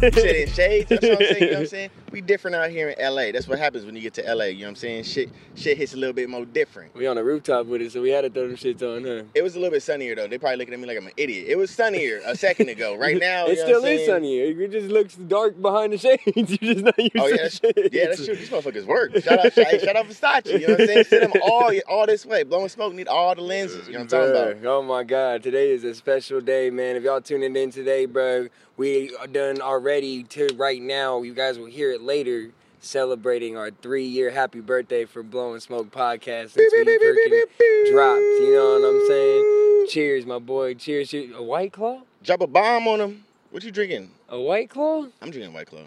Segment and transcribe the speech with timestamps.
[0.00, 0.88] Said in shades.
[0.88, 1.34] That's what I'm saying.
[1.42, 1.90] You know what I'm saying?
[2.12, 3.30] We different out here in LA.
[3.32, 4.44] That's what happens when you get to LA.
[4.46, 5.04] You know what I'm saying?
[5.04, 6.94] Shit, shit hits a little bit more different.
[6.94, 9.24] We on a rooftop with it, so we had to throw them shits on, huh?
[9.34, 10.26] It was a little bit sunnier though.
[10.26, 11.46] They probably looking at me like I'm an idiot.
[11.48, 12.96] It was sunnier a second ago.
[12.96, 14.38] Right now, it you know still is sunny.
[14.38, 16.22] It just looks dark behind the shades.
[16.36, 17.88] you just not used Oh to yeah, that's, shades.
[17.92, 18.36] yeah, that's true.
[18.36, 19.16] These motherfuckers work.
[19.22, 20.46] Shout out, hey, shout out Versace.
[20.60, 21.04] You know what I'm saying?
[21.04, 22.42] Send them all, all this way.
[22.42, 23.86] Blowing smoke need all the lenses.
[23.86, 24.66] You know what I'm talking about?
[24.66, 26.96] Oh my God, today is a special day, man.
[26.96, 28.48] If y'all tuning in today, bro,
[28.80, 31.20] we are done already to right now.
[31.20, 32.50] You guys will hear it later.
[32.80, 38.20] Celebrating our three-year happy birthday for Blowing Smoke podcast since we freaking dropped.
[38.40, 39.86] You know what I'm saying?
[39.90, 40.72] Cheers, my boy.
[40.72, 41.10] Cheers.
[41.10, 41.36] cheers.
[41.36, 42.00] A white claw?
[42.22, 43.24] Drop a bomb on them.
[43.50, 44.12] What you drinking?
[44.30, 45.04] A white claw?
[45.20, 45.82] I'm drinking White Claw.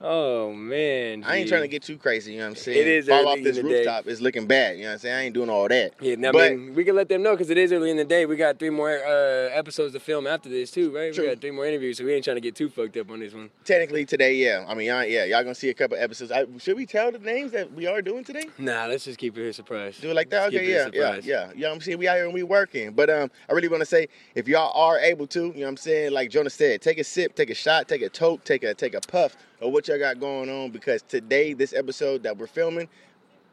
[0.00, 1.24] Oh man.
[1.24, 2.78] I ain't trying to get too crazy, you know what I'm saying?
[2.78, 4.98] It is Fall early off in this rooftop is looking bad, you know what I'm
[4.98, 5.14] saying?
[5.14, 5.94] I ain't doing all that.
[6.00, 8.04] Yeah, I but mean, we can let them know because it is early in the
[8.04, 8.26] day.
[8.26, 11.14] We got three more uh, episodes to film after this too, right?
[11.14, 11.24] True.
[11.24, 13.20] We got three more interviews, so we ain't trying to get too fucked up on
[13.20, 13.50] this one.
[13.64, 14.66] technically today, yeah.
[14.68, 16.30] I mean, y'all, yeah, y'all gonna see a couple episodes.
[16.30, 18.44] I, should we tell the names that we are doing today?
[18.58, 19.98] Nah, let's just keep it a surprise.
[19.98, 20.52] Do it like that?
[20.52, 21.52] Let's Okay, a yeah, yeah, yeah.
[21.54, 21.98] You know what I'm saying?
[21.98, 22.92] We out here and we working.
[22.92, 25.68] But um, I really want to say, if y'all are able to, you know what
[25.68, 28.62] I'm saying, like Jonah said, take a sip, take a shot, take a toke, take
[28.62, 32.36] a take a puff of what y'all got going on because today, this episode that
[32.36, 32.88] we're filming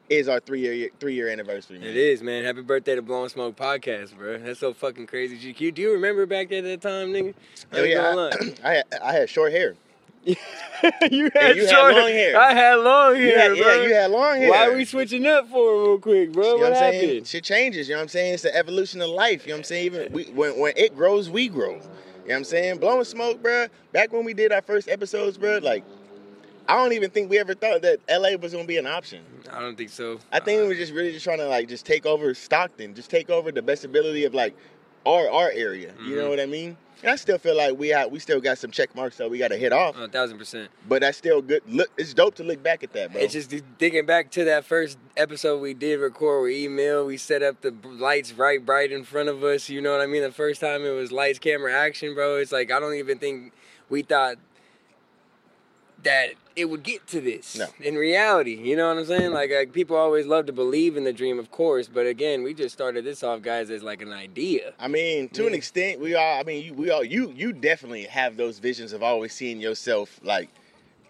[0.10, 1.80] is our three year three year anniversary.
[1.80, 1.88] Man.
[1.88, 2.44] It is, man.
[2.44, 4.38] Happy birthday to Blowing Smoke podcast, bro.
[4.38, 5.38] That's so fucking crazy.
[5.54, 7.34] GQ, do you remember back at that time, nigga?
[7.72, 8.54] I Oh yeah, I.
[8.70, 9.76] I had I had short hair.
[10.26, 10.36] you
[10.86, 12.40] had you had short long hair.
[12.40, 13.74] I had long You hair, had, bro.
[13.74, 14.50] yeah, you had long hair.
[14.50, 16.44] Why are we switching up for real quick, bro?
[16.44, 17.08] You know what what I'm saying?
[17.10, 17.28] happened?
[17.28, 18.34] Shit changes, you know what I'm saying?
[18.36, 19.86] It's the evolution of life, you know what I'm saying?
[19.86, 21.82] Even we, when, when it grows, we grow.
[22.24, 22.78] You know what I'm saying?
[22.80, 23.70] Blowing smoke, bruh.
[23.92, 25.84] Back when we did our first episodes, bruh, like,
[26.68, 29.22] I don't even think we ever thought that LA was gonna be an option.
[29.52, 30.20] I don't think so.
[30.32, 33.10] I think we were just really just trying to like just take over Stockton, just
[33.10, 34.56] take over the best ability of like
[35.06, 35.94] our our area.
[36.02, 36.30] You know Mhm.
[36.30, 36.78] what I mean?
[37.04, 39.38] And I still feel like we have we still got some check marks that we
[39.38, 39.98] gotta hit off.
[39.98, 40.72] A thousand percent.
[40.88, 41.62] But that's still good.
[41.68, 43.22] Look, it's dope to look back at that, bro.
[43.22, 47.06] It's just thinking back to that first episode we did record We email.
[47.06, 49.70] We set up the lights right bright in front of us.
[49.70, 50.24] You know what I mean?
[50.24, 52.38] The first time it was lights, camera, action, bro.
[52.38, 53.52] It's like I don't even think
[53.90, 54.38] we thought
[56.04, 57.68] that it would get to this No.
[57.80, 58.56] in reality.
[58.56, 59.32] You know what I'm saying?
[59.32, 62.54] Like, like people always love to believe in the dream, of course, but again, we
[62.54, 64.74] just started this off, guys, as like an idea.
[64.80, 66.40] I mean, to an extent, we all.
[66.40, 67.04] I mean, you, we all.
[67.04, 70.50] You you definitely have those visions of always seeing yourself like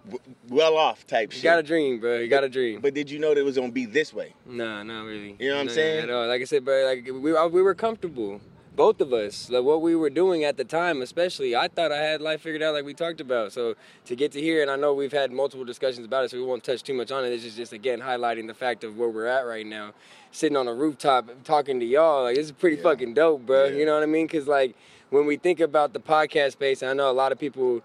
[0.06, 1.44] w- well off type You shit.
[1.44, 2.20] You got a dream, bro.
[2.20, 2.80] You got a dream.
[2.80, 4.34] But did you know that it was gonna be this way?
[4.46, 5.36] Nah, not really.
[5.40, 6.04] You know what I'm Nah, saying?
[6.04, 6.28] At all.
[6.28, 8.40] Like I said, bro, like we we were comfortable.
[8.76, 11.98] Both of us, like what we were doing at the time, especially, I thought I
[11.98, 13.52] had life figured out, like we talked about.
[13.52, 13.76] So
[14.06, 16.44] to get to here, and I know we've had multiple discussions about it, so we
[16.44, 17.30] won't touch too much on it.
[17.30, 19.94] This is just again highlighting the fact of where we're at right now,
[20.32, 22.24] sitting on a rooftop talking to y'all.
[22.24, 22.84] Like this is pretty Yeah.
[22.84, 23.66] fucking dope, bro.
[23.66, 23.76] Yeah.
[23.78, 24.26] You know what I mean?
[24.26, 24.76] Because like
[25.12, 27.84] when we think about the podcast space, I know a lot of people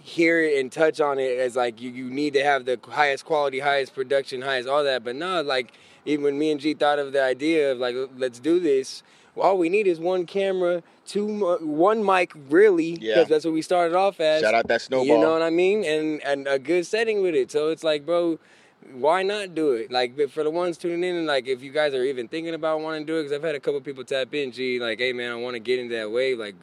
[0.00, 3.24] hear it and touch on it as like you, you need to have the highest
[3.24, 5.02] quality, highest production, highest all that.
[5.02, 5.72] But no, like
[6.04, 9.02] even when me and G thought of the idea of like let's do this,
[9.36, 13.24] all we need is one camera, two, one mic, really, because Yeah.
[13.24, 14.42] that's what we started off as.
[14.42, 15.06] Shout out that snowball.
[15.06, 15.84] You know what I mean?
[15.84, 17.50] And and a good setting with it.
[17.50, 18.38] So it's like, bro,
[18.92, 19.90] why not do it?
[19.90, 22.54] Like, but for the ones tuning in, and like, if you guys are even thinking
[22.54, 24.98] about wanting to do it, because I've had a couple people tap in, G, like,
[24.98, 26.38] hey man, I want to get into that wave.
[26.38, 26.56] Like,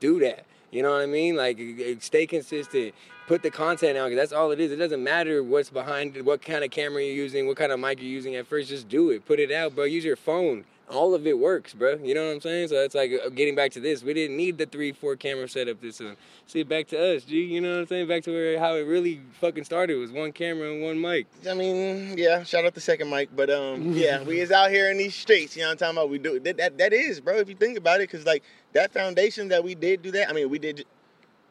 [0.00, 0.46] do that.
[0.70, 1.36] You know what I mean?
[1.36, 1.58] Like,
[2.00, 2.94] stay consistent.
[3.28, 4.72] Put the content out, because that's all it is.
[4.72, 7.78] It doesn't matter what's behind it, what kind of camera you're using, what kind of
[7.80, 8.68] mic you're using at first.
[8.68, 9.24] Just do it.
[9.24, 9.84] Put it out, bro.
[9.84, 10.64] Use your phone.
[10.90, 11.96] All of it works, bro.
[11.96, 12.68] You know what I'm saying?
[12.68, 14.02] So it's like uh, getting back to this.
[14.02, 15.80] We didn't need the three, four camera setup.
[15.80, 16.16] This one.
[16.46, 17.42] See, back to us, G.
[17.42, 18.08] You know what I'm saying?
[18.08, 21.26] Back to where how it really fucking started was one camera and one mic.
[21.48, 24.90] I mean, yeah, shout out the second mic, but um, yeah, we is out here
[24.90, 25.56] in these streets.
[25.56, 26.10] You know what I'm talking about?
[26.10, 26.56] We do that.
[26.56, 27.36] That, that is, bro.
[27.36, 28.42] If you think about it, because like
[28.72, 30.28] that foundation that we did do that.
[30.28, 30.84] I mean, we did.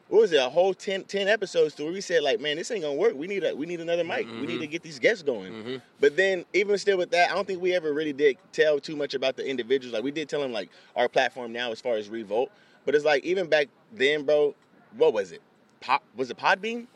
[0.08, 0.36] What was it?
[0.40, 3.14] A whole 10, 10 episodes to where we said like, man, this ain't gonna work.
[3.14, 4.26] We need a we need another mic.
[4.26, 5.52] We need to get these guests going.
[5.52, 5.82] Mhm.
[5.98, 8.96] But then even still with that, I don't think we ever really did tell too
[8.96, 9.94] much about the individuals.
[9.94, 12.50] Like we did tell them like our platform now as far as Revolt.
[12.84, 14.54] But it's like even back then, bro.
[14.96, 15.42] What was it?
[15.80, 16.86] Pop was it Podbean?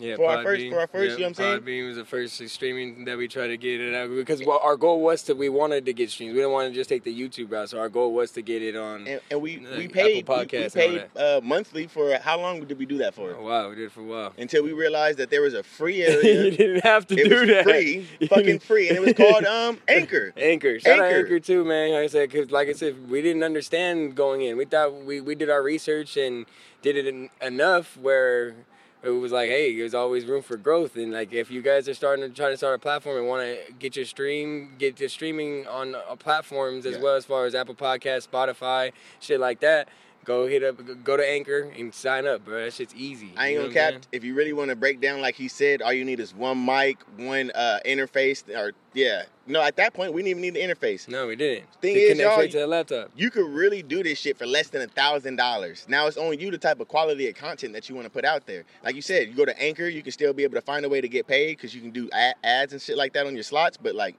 [0.00, 0.70] Yeah, For our first- Podbean.
[0.70, 1.60] for our first, you know what I'm saying?
[1.60, 4.76] Podbean was the first streaming that we tried to get it out because well, our
[4.76, 6.32] goal was to we wanted to get streams.
[6.32, 8.62] We didn't want to just take the YouTube route, so our goal was to get
[8.62, 9.06] it on.
[9.06, 11.86] And, and we Like we Apple paid we, we Podcasts and all paid uh, monthly
[11.86, 13.34] for how long did we do that for?
[13.38, 14.32] oh, wow, we did it for a while.
[14.38, 17.48] Until we realized that there was a free you didn't have to it do was
[17.48, 17.64] that.
[17.64, 20.32] free, fucking free, and it was called um Anchor.
[20.36, 20.80] Anchor.
[20.80, 21.18] Shout out Anchor.
[21.18, 21.92] Anchor too, man.
[21.92, 24.56] Like I said, because like I said, we didn't understand going in.
[24.56, 26.46] We thought we, we did our research and
[26.82, 28.54] did it en- enough where
[29.02, 30.96] it was like, hey, there's always room for growth.
[30.96, 33.42] And like, if you guys are starting to try to start a platform and want
[33.42, 37.02] to get your stream, get your streaming on uh, platforms as Yeah.
[37.02, 39.88] well as far as Apple Podcasts, Spotify, shit like that.
[40.24, 42.62] Go hit up, go to Anchor and sign up, bro.
[42.64, 43.32] That shit's easy.
[43.38, 44.02] I ain't gonna cap.
[44.12, 46.62] If you really want to break down, like he said, all you need is one
[46.64, 49.22] mic, one uh, interface, or yeah.
[49.46, 51.08] No, at that point, we didn't even need the interface.
[51.08, 51.72] No, we didn't.
[51.80, 53.10] Thing To is, connect y'all- straight to the laptop.
[53.16, 55.86] You could really do this shit for less than a thousand dollars.
[55.88, 58.26] Now it's on you the type of quality of content that you want to put
[58.26, 58.64] out there.
[58.84, 60.88] Like you said, you go to Anchor, you can still be able to find a
[60.88, 63.34] way to get paid because you can do ad- ads and shit like that on
[63.34, 63.78] your slots.
[63.78, 64.16] But like,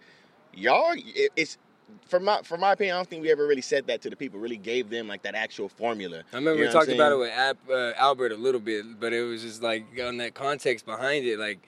[0.54, 1.60] y'all, it, it's
[2.08, 4.16] for my for my opinion, I don't think we ever really said that to the
[4.16, 4.40] people.
[4.40, 6.24] Really gave them like that actual formula.
[6.34, 8.62] I remember You we know I'm talked about it with App, uh, Albert a little
[8.62, 11.40] bit, but it was just like on that context behind it.
[11.40, 11.60] Like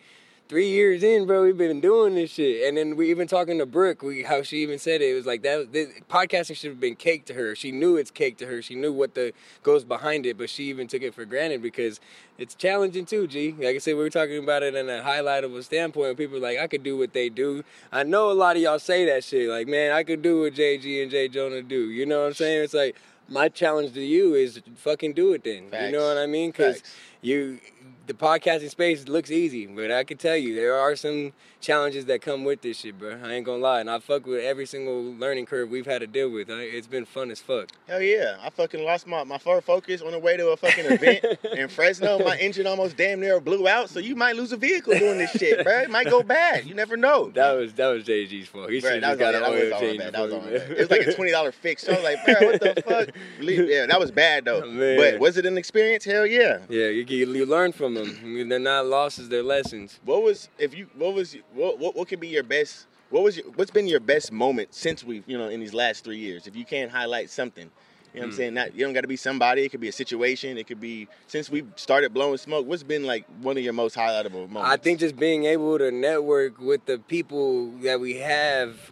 [0.49, 3.65] three years in, bro, we've been doing this shit, and then we even talking to
[3.65, 5.11] Brooke, we how she even said it.
[5.11, 5.71] It was like that.
[5.71, 7.55] This, podcasting should have been cake to her.
[7.55, 8.61] She knew it's cake to her.
[8.61, 11.99] She knew what the goes behind it, but she even took it for granted because
[12.37, 13.27] it's challenging too.
[13.27, 16.17] G, like I said, we were talking about it in a highlightable standpoint.
[16.17, 17.63] People are like, I could do what they do.
[17.91, 19.49] I know a lot of y'all say that shit.
[19.49, 21.89] Like, man, I could do what JG and J'Jonah do.
[21.89, 22.63] You know what I'm saying?
[22.63, 22.95] It's like
[23.29, 25.69] my challenge to you is fucking do it then.
[25.85, 26.51] You know what I mean?
[26.51, 26.83] Because
[27.21, 27.59] you,
[28.05, 32.21] the podcasting space looks easy, but I can tell you there are some challenges that
[32.21, 33.17] come with this shit, bro.
[33.23, 36.07] I ain't gonna lie, and I fuck with every single learning curve we've had to
[36.07, 36.49] deal with.
[36.49, 37.69] I- It's been fun as fuck.
[37.87, 38.35] Hell yeah.
[38.43, 41.23] I fucking lost my, my full focus on the way to a fucking event
[41.57, 42.19] in Fresno.
[42.19, 43.89] My engine almost damn near blew out.
[43.89, 45.79] So you might lose a vehicle doing this shit, bro.
[45.79, 46.65] It might go bad.
[46.65, 47.29] You never know.
[47.33, 48.69] That was that was JG's fault.
[48.69, 49.99] He should have got an oil change.
[49.99, 50.71] That was all before my he- bad.
[50.71, 51.83] It was like a twenty dollar fix.
[51.83, 53.09] So I was like, bro, what the fuck?
[53.41, 54.61] Yeah, that was bad though.
[54.73, 54.97] Oh.
[54.97, 56.03] But was it an experience?
[56.03, 56.59] Hell yeah.
[56.69, 58.17] Yeah, you, you, you learn from them.
[58.21, 59.99] I mean, they're not losses; they're lessons.
[60.05, 60.87] What was if you?
[60.97, 61.79] What was what?
[61.79, 62.87] What, what could be your best?
[63.09, 66.03] What was your, what's been your best moment since we you know in these last
[66.03, 66.47] three years?
[66.47, 67.69] If you can't highlight something,
[68.13, 68.35] you know what I'm Hmm.
[68.37, 68.53] saying.
[68.55, 69.63] Not you don't got to be somebody.
[69.63, 70.57] It could be a situation.
[70.57, 72.65] It could be since we started blowing smoke.
[72.65, 74.73] What's been like one of your most highlightable moments?
[74.73, 78.91] I think just being able to network with the people that we have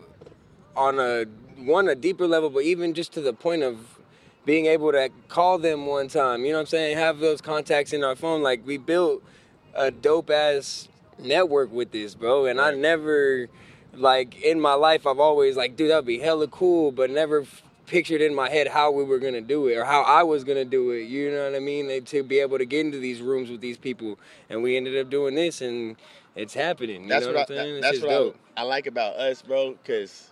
[0.76, 1.26] on a
[1.58, 4.00] one a deeper level, but even just to the point of
[4.46, 6.44] being able to call them one time.
[6.44, 6.98] You know what I'm saying?
[6.98, 8.42] Have those contacts in our phone.
[8.42, 9.24] Like we built
[9.74, 10.88] a dope ass
[11.20, 12.46] network with this, bro.
[12.46, 13.50] And I never
[13.94, 17.62] like in my life I've always like, dude, that'd be hella cool, but never f-
[17.86, 20.66] pictured in my head how we were gonna do it or how I was gonna
[20.66, 21.04] do it.
[21.04, 21.90] You know what I mean?
[21.90, 24.18] And to be able to get into these rooms with these people,
[24.50, 25.98] and we ended up doing this, and
[26.36, 27.04] it's happening.
[27.04, 27.76] You that's know what, what, I, I'm saying?
[27.76, 28.36] It's that's what.
[28.58, 29.74] I, I like about us, bro.
[29.74, 30.31] Because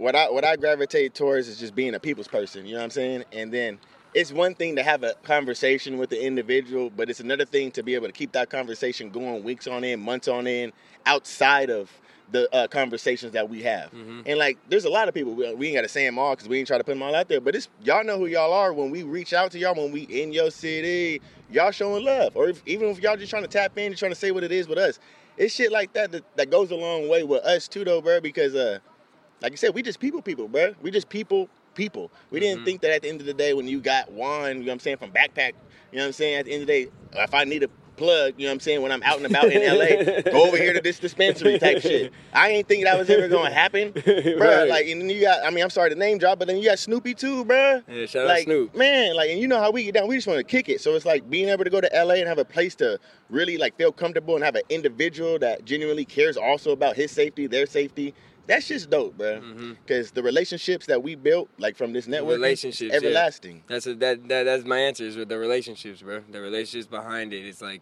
[0.00, 2.64] what I what I gravitate towards is just being a people's person.
[2.66, 3.24] You know what I'm saying?
[3.32, 3.78] And then
[4.14, 7.82] it's one thing to have a conversation with the individual, but it's another thing to
[7.82, 10.72] be able to keep that conversation going weeks on end, months on end,
[11.06, 11.90] outside of
[12.32, 13.90] the uh, conversations that we have.
[13.92, 14.22] Mhm.
[14.24, 15.34] And like, there's a lot of people.
[15.34, 17.02] We, we ain't got to say them all because we ain't try to put them
[17.02, 17.40] all out there.
[17.40, 20.02] But it's y'all know who y'all are when we reach out to y'all when we
[20.02, 21.20] in your city.
[21.50, 24.16] Y'all showing love, or if, even if y'all just trying to tap in, trying to
[24.16, 24.98] say what it is with us.
[25.36, 28.20] It's shit like that, that that goes a long way with us too, though, bro.
[28.20, 28.78] Because uh,
[29.42, 30.74] like you said, we just people, people, bro.
[30.82, 32.10] We just people, people.
[32.30, 32.64] We didn't Mhm.
[32.66, 34.72] think that at the end of the day, when you got Juan, you know what
[34.74, 35.52] I'm saying, from Backpack,
[35.92, 36.36] you know what I'm saying.
[36.36, 38.60] At the end of the day, if I need a plug, you know what I'm
[38.60, 41.80] saying, when I'm out and about in LA, go over here to this dispensary type
[41.82, 42.12] shit.
[42.32, 44.36] I ain't think that was ever gonna happen, bro.
[44.38, 44.68] Right.
[44.68, 46.64] Like, and then you got, I mean, I'm sorry to name drop, but then you
[46.64, 47.82] got Snoopy too, bro.
[47.88, 48.74] Yeah, shout out like, Snoop.
[48.74, 50.08] man, like, and you know how we get down.
[50.08, 50.80] We just want to kick it.
[50.80, 53.58] So it's like being able to go to LA and have a place to really
[53.58, 57.66] like feel comfortable and have an individual that genuinely cares also about his safety, their
[57.66, 58.14] safety.
[58.50, 59.40] That's just dope, bro.
[59.40, 60.14] Because mm-hmm.
[60.16, 62.96] the relationships that we built, like from this network, relationships, yeah.
[62.96, 63.62] everlasting.
[63.68, 66.24] That's a, that, that that's my answer is with the relationships, bro.
[66.28, 67.46] The relationships behind it.
[67.46, 67.80] It's like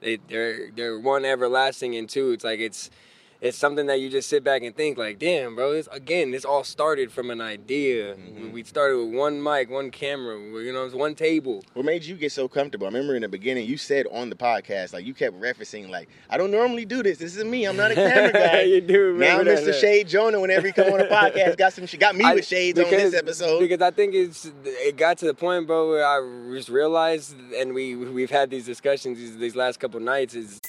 [0.00, 2.32] they they're they're one everlasting and two.
[2.32, 2.90] It's like it's
[3.40, 5.72] it's something that you just sit back and think like, damn, bro.
[5.72, 8.14] This, again, this all started from an idea.
[8.16, 8.50] Mm-hmm.
[8.52, 11.62] We started with one mic, one camera, you know, one table.
[11.74, 12.86] What made you get so comfortable?
[12.86, 16.08] I remember in the beginning you said on the podcast, like you kept referencing, like
[16.28, 17.18] I don't normally do this.
[17.18, 17.64] This is me.
[17.64, 18.62] I'm not a camera guy.
[18.62, 19.38] You do man.
[19.38, 19.66] now, that, Mr.
[19.66, 19.72] huh?
[19.80, 21.86] Shade Jonah, whenever he come on the podcast, got some.
[21.86, 23.60] She got me I- with shades on this episode.
[23.60, 27.72] Because I think it's it got to the point, bro, where I just realized, and
[27.72, 30.34] we we've had these discussions these, these last couple nights.
[30.34, 30.60] Is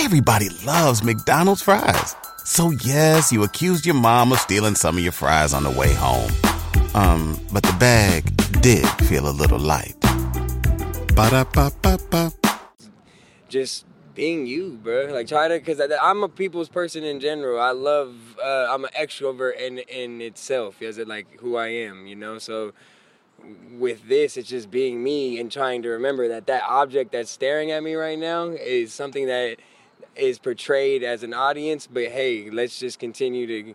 [0.00, 2.14] Everybody loves McDonald's fries.
[2.44, 5.92] So yes, you accused your mom of stealing some of your fries on the way
[5.92, 6.30] home.
[6.94, 8.24] Um, but the bag
[8.62, 9.96] did feel a little light.
[11.16, 12.32] Ba-da-ba-ba-ba.
[13.48, 15.06] just being you, bro.
[15.06, 17.60] Like try to, because I'm a people's person in general.
[17.60, 18.14] I love.
[18.42, 22.38] Uh, I'm an extrovert in in itself, as it like who I am, you know.
[22.38, 22.72] So
[23.72, 27.72] with this, it's just being me and trying to remember that that object that's staring
[27.72, 29.58] at me right now is something that
[30.18, 31.86] is portrayed as an audience.
[31.86, 33.74] But hey, let's just continue to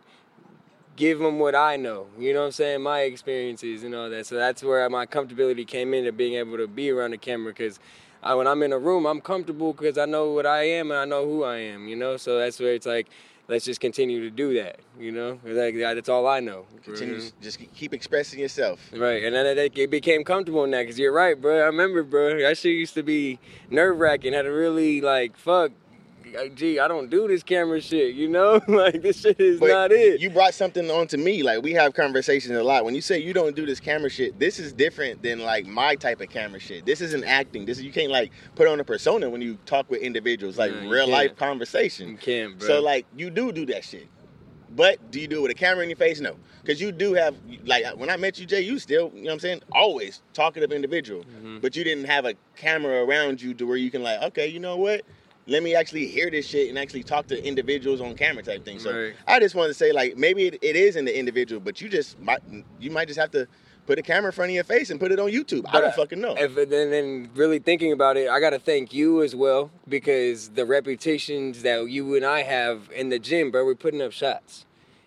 [0.96, 2.08] give them what I know.
[2.20, 2.82] You know what I'm saying?
[2.84, 4.26] My experiences and all that.
[4.28, 7.80] So that's where my comfortability came into being able to be around the camera because
[8.22, 11.06] when I'm in a room, I'm comfortable because I know what I am and I
[11.06, 11.88] know who I am.
[11.88, 13.08] You know, so that's where it's like.
[13.50, 15.38] Let's just continue to do that, you know.
[15.44, 16.66] Like that's all I know.
[16.82, 17.34] Continue, Mhm.
[17.42, 18.80] just keep expressing yourself.
[18.94, 21.58] Right, and then it, it became comfortable in that because you're right, bro.
[21.60, 22.40] I remember, bro.
[22.40, 24.32] That shit used to be nerve wracking.
[24.32, 25.74] Had to really like, fuck,
[26.34, 28.62] like, gee, I don't do this camera shit, you know?
[28.68, 30.20] like this shit is But not it.
[30.22, 31.44] You brought something onto me.
[31.44, 32.86] Like we have conversations a lot.
[32.86, 35.96] When you say you don't do this camera shit, this is different than like my
[35.96, 36.86] type of camera shit.
[36.86, 37.66] This isn't acting.
[37.66, 40.72] This is, you can't like put on a persona when you talk with individuals, like
[40.84, 42.10] real life conversation.
[42.10, 42.68] You can't, bro.
[42.68, 44.08] So like you do do that shit.
[44.75, 46.20] But do you do it with a camera in your face?
[46.20, 46.36] No.
[46.62, 47.36] Because you do have,
[47.66, 49.62] like, when I met you, Jay, you still, you know what I'm saying?
[49.72, 51.24] Always talkative individual.
[51.24, 51.60] Mm-hmm.
[51.60, 54.60] But you didn't have a camera around you to where you can, like, okay, you
[54.60, 55.02] know what?
[55.46, 58.80] Let me actually hear this shit and actually talk to individuals on camera type thing.
[58.80, 59.14] So Right.
[59.28, 61.90] I just wanted to say, like, maybe it, it is in the individual, but you
[61.90, 62.42] just might,
[62.80, 63.48] you might just have to
[63.86, 65.66] put a camera in front of your face and put it on YouTube.
[65.68, 66.36] I don't fucking know.
[66.38, 70.66] If, then, then really thinking about it, I gotta thank you as well because the
[70.66, 74.66] reputations that you and I have in the gym, bro, we're putting up shots.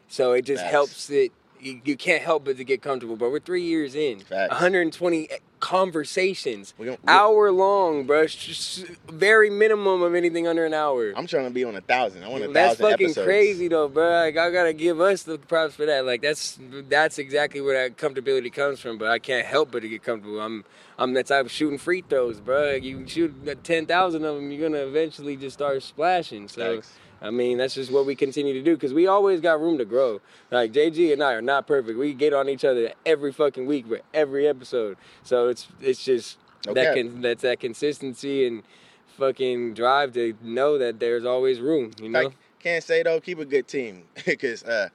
[0.09, 0.73] So it just Facts.
[0.73, 1.33] helps it.
[1.59, 4.21] You, you can't help but to get comfortable, but we're three years in.
[4.21, 4.51] Facts.
[4.51, 5.29] 120
[5.61, 8.27] conversations, We gon- we- hour long, bro.
[8.27, 11.13] Just very minimum of anything under an hour.
[11.17, 12.25] I'm trying to be on a thousand.
[12.25, 13.25] I want a That's thousand fucking episodes.
[13.27, 14.09] crazy though, bro.
[14.11, 16.05] Like I gotta give us the props for that.
[16.05, 16.59] Like that's
[16.89, 18.99] that's exactly where that comfortability comes from.
[18.99, 20.41] But I can't help but to get comfortable.
[20.41, 20.65] I'm
[20.99, 22.73] I'm the type of shooting free throws, bro.
[22.75, 23.35] You shoot
[23.65, 26.49] ten thousand of them, you're gonna eventually just start splashing.
[26.49, 26.77] So.
[26.77, 26.93] Facts.
[27.23, 29.85] I mean, that's just what we continue to do because we always got room to
[29.85, 30.21] grow.
[30.51, 31.99] Like JG and I are not perfect.
[31.99, 34.97] We get on each other every fucking week for every episode.
[35.23, 36.95] So it's it's just that Okay.
[36.95, 38.63] can that's that consistency and
[39.17, 41.93] fucking drive to know that there's always room.
[42.01, 42.23] You know.
[42.25, 44.05] Like, can't say though, keep a good team.
[44.41, 44.89] Cause uh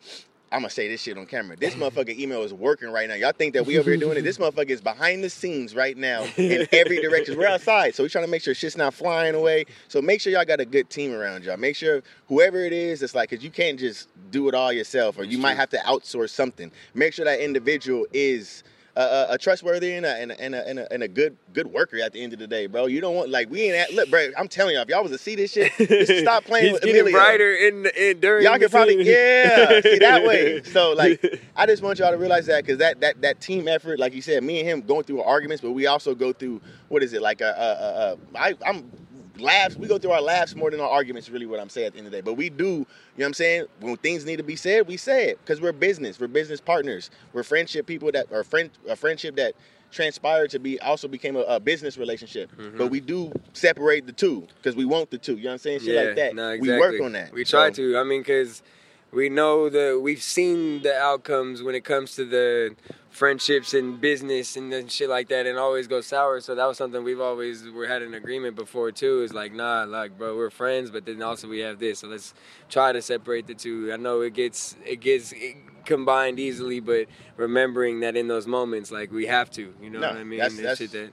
[0.51, 1.55] I'm gonna say this shit on camera.
[1.55, 3.15] This motherfucking email is working right now.
[3.15, 4.21] Y'all think that we over here doing it?
[4.23, 7.37] This motherfucker is behind the scenes right now in every direction.
[7.37, 9.65] We're outside, so we're trying to make sure shit's not flying away.
[9.87, 11.57] So make sure y'all got a good team around y'all.
[11.57, 15.17] Make sure whoever it is, it's like, cause you can't just do it all yourself,
[15.17, 16.71] or you might have to outsource something.
[16.93, 18.63] Make sure that individual is
[18.95, 21.67] a, a, trustworthy and a, and, a, and, a, and, a, and a good good
[21.67, 22.87] worker at the end of the day, bro.
[22.87, 24.29] You don't want like we ain't at look, bro.
[24.37, 26.83] I'm telling y'all, if y'all was to see this shit, just stop playing He's with
[26.83, 27.17] getting Emilio.
[27.17, 28.45] brighter in, in during.
[28.45, 30.61] Y'all can probably yeah see that way.
[30.71, 33.99] So like, I just want y'all to realize that because that that that team effort,
[33.99, 37.03] like you said, me and him going through arguments, but we also go through what
[37.03, 38.89] is it like a, a, a, a I, I'm
[39.41, 39.75] laughs.
[39.75, 41.29] We go through our laughs more than our arguments.
[41.29, 42.21] Really, what I'm saying at the end of the day.
[42.21, 42.85] But we do, you know
[43.17, 43.65] what I'm saying.
[43.79, 46.19] When things need to be said, we say it because we're business.
[46.19, 47.09] We're business partners.
[47.33, 49.53] We're friendship people that are friend a friendship that
[49.91, 52.49] transpired to be also became a, a business relationship.
[52.57, 52.77] Mm-hmm.
[52.77, 55.35] But we do separate the two because we want the two.
[55.35, 55.79] You know what I'm saying?
[55.81, 56.35] Shit like that.
[56.35, 57.33] no, We work on that.
[57.33, 57.97] We So- try to.
[57.97, 58.63] I mean, because
[59.11, 62.75] we know the we've seen the outcomes when it comes to the
[63.09, 66.39] friendships and business and then shit like that, and always go sour.
[66.39, 69.21] So that was something we've always we had an agreement before too.
[69.23, 71.99] Is like, nah, like, bro, we're friends, but then also we have this.
[71.99, 72.33] So let's
[72.69, 73.91] try to separate the two.
[73.91, 75.33] I know it gets it gets
[75.85, 79.73] combined easily, but remembering that in those moments, like we have to.
[79.81, 80.39] You know No, what I mean?
[80.39, 81.11] that's- that's- shit that.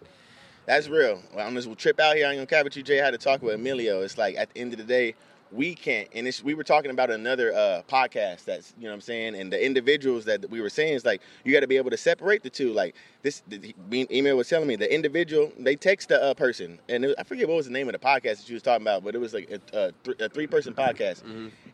[0.66, 1.22] That's real.
[1.34, 2.98] Well, on this trip out here, I ain't gonna cap you, Jay.
[2.98, 4.02] Had to talk with Emilio.
[4.02, 5.14] It's like at the end of the day,
[5.52, 6.08] we can't.
[6.14, 9.34] And it's, we were talking about another uh, podcast that's, you know what I'm saying?
[9.34, 11.96] And the individuals that we were saying is like, you got to be able to
[11.96, 12.72] separate the two.
[12.72, 16.78] Like this, the, email was telling me the individual, they text the uh, person.
[16.88, 18.82] And it, I forget what was the name of the podcast that she was talking
[18.82, 21.22] about, but it was like a, a, th- a three person podcast.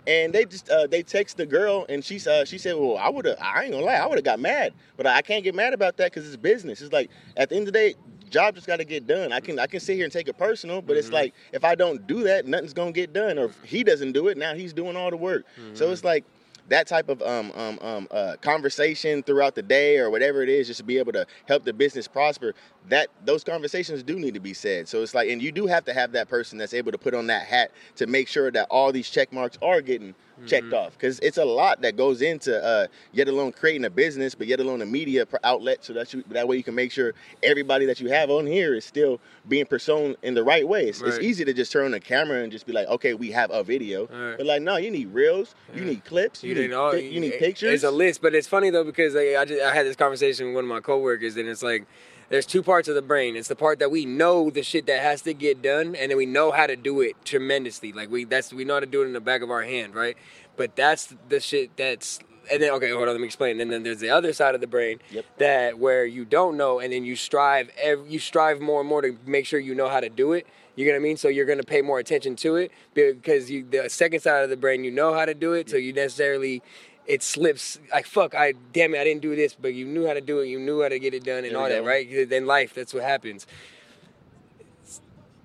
[0.07, 3.09] And they just, uh, they text the girl and she, uh, she said, well, I
[3.09, 4.75] would have, I ain't gonna lie, I would have got mad.
[4.97, 6.81] But I can't get mad about that because it's business.
[6.81, 7.95] It's like, at the end of the day,
[8.35, 9.33] job just got to get done.
[9.33, 11.15] I can I can sit here and take it personal, but it's Mm-hmm.
[11.15, 13.39] like if I don't do that, nothing's gonna get done.
[13.39, 15.47] Or if he doesn't do it, now he's doing all the work.
[15.73, 15.93] So Mm-hmm.
[15.93, 16.25] it's like
[16.69, 20.67] that type of um, um, um, uh, conversation throughout the day or whatever it is,
[20.67, 22.55] just to be able to help the business prosper.
[22.89, 24.89] That those conversations do need to be said.
[24.89, 27.15] So it's like, and you do have to have that person that's able to put
[27.15, 30.15] on that hat to make sure that all these check marks are getting
[30.47, 30.75] checked Mm-hmm.
[30.75, 34.47] off because it's a lot that goes into uh, yet alone creating a business, but
[34.47, 37.87] yet alone a media outlet, so that you that way you can make sure everybody
[37.87, 40.87] that you have on here is still being pursued in the right way.
[40.89, 43.31] It's, it's easy to just turn on the camera and just be like, okay, we
[43.33, 44.37] have a video, Right.
[44.39, 47.13] but like, no, you need reels, you need clips, you, You need didn't all, pic-
[47.13, 47.73] you need it- pictures.
[47.75, 50.47] It's a list, but it's funny though because like, I just I had this conversation
[50.47, 51.85] with one of my coworkers, and it's like
[52.31, 53.37] there's two parts of the brain.
[53.37, 56.17] It's the part that we know the shit that has to get done, and then
[56.17, 57.93] we know how to do it tremendously.
[57.93, 59.95] Like we that's we know how to do it in the back of our hand,
[59.95, 60.17] right?
[60.57, 63.61] But that's the shit that's and then okay, hold on, let me explain.
[63.61, 65.25] And then there's the other side of the brain Yep.
[65.39, 69.03] that where you don't know, and then you strive ev you strive more and more
[69.03, 70.47] to make sure you know how to do it.
[70.77, 71.17] You know what I mean?
[71.17, 74.57] So you're gonna pay more attention to it because you the second side of the
[74.57, 76.63] brain you know how to do it, so you necessarily
[77.07, 80.15] it slips like fuck I damn it I didn't do this, but you knew how
[80.15, 82.29] to do it, you knew how to get it done and all that, right?
[82.29, 83.47] then life, that's what happens.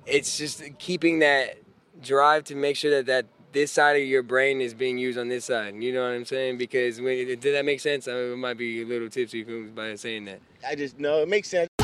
[0.06, 1.58] It's just keeping that
[2.02, 5.28] drive to make sure that that this side of your brain is being used on
[5.28, 5.76] this side.
[5.76, 6.58] You know what I'm saying?
[6.58, 8.08] Because when, did that make sense?
[8.08, 10.40] I might be a little tipsy by saying that.
[10.68, 11.69] I just know it makes sense.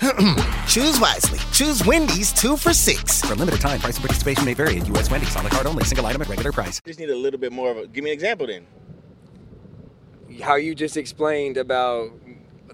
[0.68, 1.40] Choose wisely.
[1.52, 3.22] Choose Wendy's 2 for 6.
[3.22, 5.10] For a limited time, price and participation may vary at U.S.
[5.10, 5.34] Wendy's.
[5.36, 5.84] On the card only.
[5.84, 6.80] Single item at regular price.
[6.84, 7.86] Just need a little bit more of a.
[7.86, 8.66] Give me an example then.
[10.42, 12.12] how you just explained about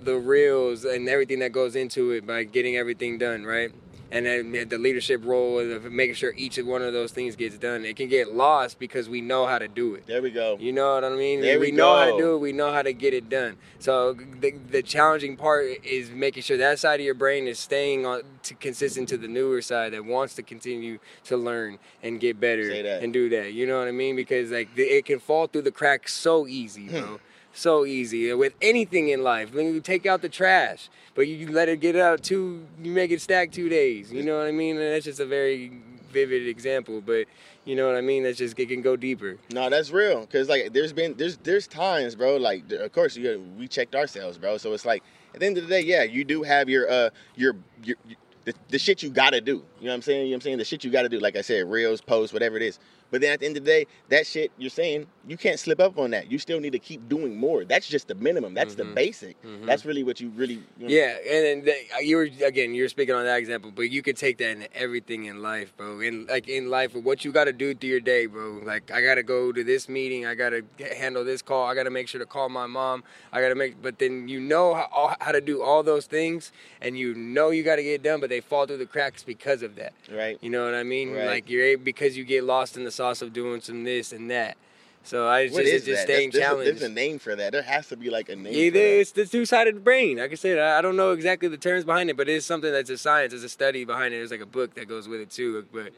[0.00, 3.72] the reels and everything that goes into it by getting everything done, right?
[4.14, 7.84] And then the leadership role of making sure each one of those things gets done.
[7.84, 10.06] It can get lost because we know how to do it.
[10.06, 10.56] There we go.
[10.60, 11.40] You know what I mean?
[11.40, 12.38] There we we know how to do it.
[12.38, 13.56] We know how to get it done.
[13.80, 18.06] So the, the challenging part is making sure that side of your brain is staying
[18.06, 22.38] on to consistent to the newer side that wants to continue to learn and get
[22.38, 22.70] better
[23.02, 23.52] and do that.
[23.52, 24.14] You know what I mean?
[24.14, 27.00] Because like the, it can fall through the cracks so easy, Hmm.
[27.00, 27.20] bro.
[27.54, 29.54] So easy with anything in life.
[29.54, 33.10] When you take out the trash, but you let it get out two, you make
[33.10, 34.12] it stack two days.
[34.12, 34.76] You know what I mean?
[34.76, 37.26] And that's just a very vivid example, but
[37.64, 38.22] you know what I mean?
[38.22, 39.36] That's just it can go deeper.
[39.52, 40.26] No, that's real.
[40.26, 42.36] Cause like there's been there's there's times, bro.
[42.36, 44.58] Like of course you we checked ourselves, bro.
[44.58, 45.02] So it's like
[45.34, 47.96] at the end of the day, yeah, you do have your uh your your.
[48.44, 49.52] the, the shit you gotta do.
[49.80, 50.26] You know what I'm saying?
[50.26, 50.58] You know what I'm saying?
[50.58, 51.18] The shit you gotta do.
[51.18, 52.78] Like I said, reels, posts, whatever it is.
[53.14, 55.78] But then at the end of the day, that shit you're saying, you can't slip
[55.78, 56.32] up on that.
[56.32, 57.64] You still need to keep doing more.
[57.64, 58.54] That's just the minimum.
[58.54, 58.94] That's the mm-hmm.
[58.94, 59.40] basic.
[59.44, 59.66] Mm-hmm.
[59.66, 62.74] That's really what you really you know, Yeah, and then the, uh, you were again,
[62.74, 66.00] you're speaking on that example, but you could take that into everything in life, bro.
[66.00, 68.60] In like in life, what you got to do through your day, bro.
[68.64, 70.64] Like I got to go to this meeting, I got to
[70.96, 73.54] handle this call, I got to make sure to call my mom, I got to
[73.54, 73.80] make.
[73.80, 76.50] But then you know how, how to do all those things,
[76.80, 79.62] and you know you got to get done, but they fall through the cracks because
[79.62, 79.92] of that.
[80.12, 80.36] Right.
[80.40, 81.12] You know what I mean?
[81.12, 81.26] Right.
[81.26, 82.90] Like you're able, because you get lost in the
[83.22, 84.56] of doing some this and that.
[85.06, 86.12] So I just it's just that?
[86.14, 86.70] staying There's, a, challenged.
[86.80, 87.52] there's a name for that.
[87.52, 88.72] There has to be like a name.
[88.72, 89.00] That.
[89.00, 90.16] it's the two sided brain.
[90.16, 92.72] Like I said, I I don't know exactly the terms behind it, but it's something
[92.72, 93.32] that's a science.
[93.32, 94.18] There's a study behind it.
[94.18, 95.66] There's like a book that goes with it too.
[95.72, 95.92] But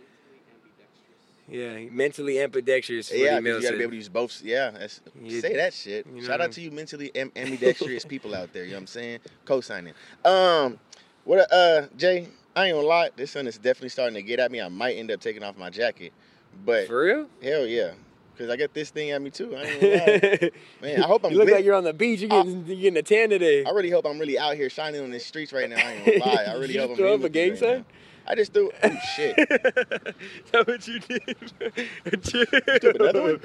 [1.49, 3.13] yeah, mentally ambidextrous.
[3.13, 4.43] Yeah, you gotta be able to use both.
[4.43, 6.05] Yeah, that's, You- say that shit.
[6.07, 8.65] you know Shout out to you mentally am- ambidextrous people out there.
[8.65, 9.21] You know what I'm saying?
[9.45, 9.95] Co-signing.
[10.25, 10.81] Um,
[11.25, 11.47] what?
[11.53, 13.11] Uh, Jay, I ain't gonna lie.
[13.15, 14.61] This sun is definitely starting to get at me.
[14.61, 16.13] I might end up taking off my jacket,
[16.65, 17.27] but For real?
[17.43, 17.93] hell yeah,
[18.35, 19.55] because I got this thing at me too.
[19.57, 19.95] I ain't gonna
[20.43, 20.51] lie.
[20.83, 21.33] Man, I hope I'm.
[21.33, 22.21] you look lit- like you're on the beach.
[22.21, 23.65] You're getting, you're getting a tan today.
[23.65, 25.77] I really hope I'm really out here shining on the streets right now.
[25.77, 26.45] I ain't gonna lie.
[26.49, 26.97] I really You hope I'm.
[26.97, 27.79] throw up a gang right sign?
[27.79, 27.85] now.
[28.29, 28.73] I just threw.
[28.83, 29.37] Oh shit.
[30.51, 32.23] That's what you did.
[32.25, 32.45] Chill.
[32.81, 33.41] took another one?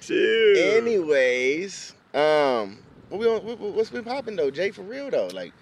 [0.00, 0.56] Chill.
[0.78, 2.78] Anyways, um,
[3.10, 4.70] what we on, what, what's been popping though, Jay?
[4.70, 5.52] For real though, like,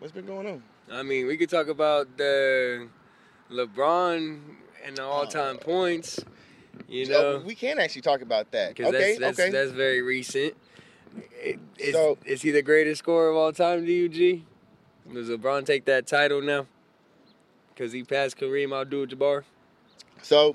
[0.00, 0.62] what's been going on?
[0.92, 2.88] I mean, we could talk about the
[3.50, 4.40] LeBron
[4.84, 5.64] and the all-time oh.
[5.64, 6.20] points.
[6.88, 8.70] You Oh, know, we can actually talk about that.
[8.70, 9.50] because Okay, that's that's, okay.
[9.50, 10.54] that's very recent.
[11.78, 14.44] Is, So- is he the greatest scorer of all time to you, G?
[15.12, 16.66] Does LeBron take that title now?
[17.74, 19.42] Because he passed Kareem Abdul-Jabbar.
[20.22, 20.54] so,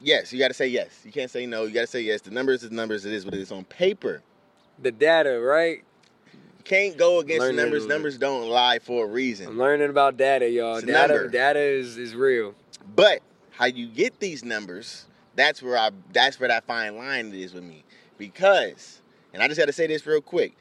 [0.00, 1.00] yes, you got to say yes.
[1.04, 1.64] You can't say no.
[1.64, 2.20] You got to say yes.
[2.20, 3.04] The numbers is numbers.
[3.04, 4.22] It is what it is on paper.
[4.80, 5.82] The data, right?
[6.64, 7.86] Can't go against Learning numbers.
[7.86, 9.48] Numbers don't lie for a reason.
[9.48, 10.80] I'm learning about data, y'all.
[10.80, 11.28] Data, number.
[11.28, 12.54] data is, is real.
[12.94, 13.20] But
[13.50, 17.64] how you get these numbers, That's where I that's where that fine line is with
[17.64, 17.84] me.
[18.18, 19.00] Because,
[19.32, 20.56] and I just gotta say this real quick.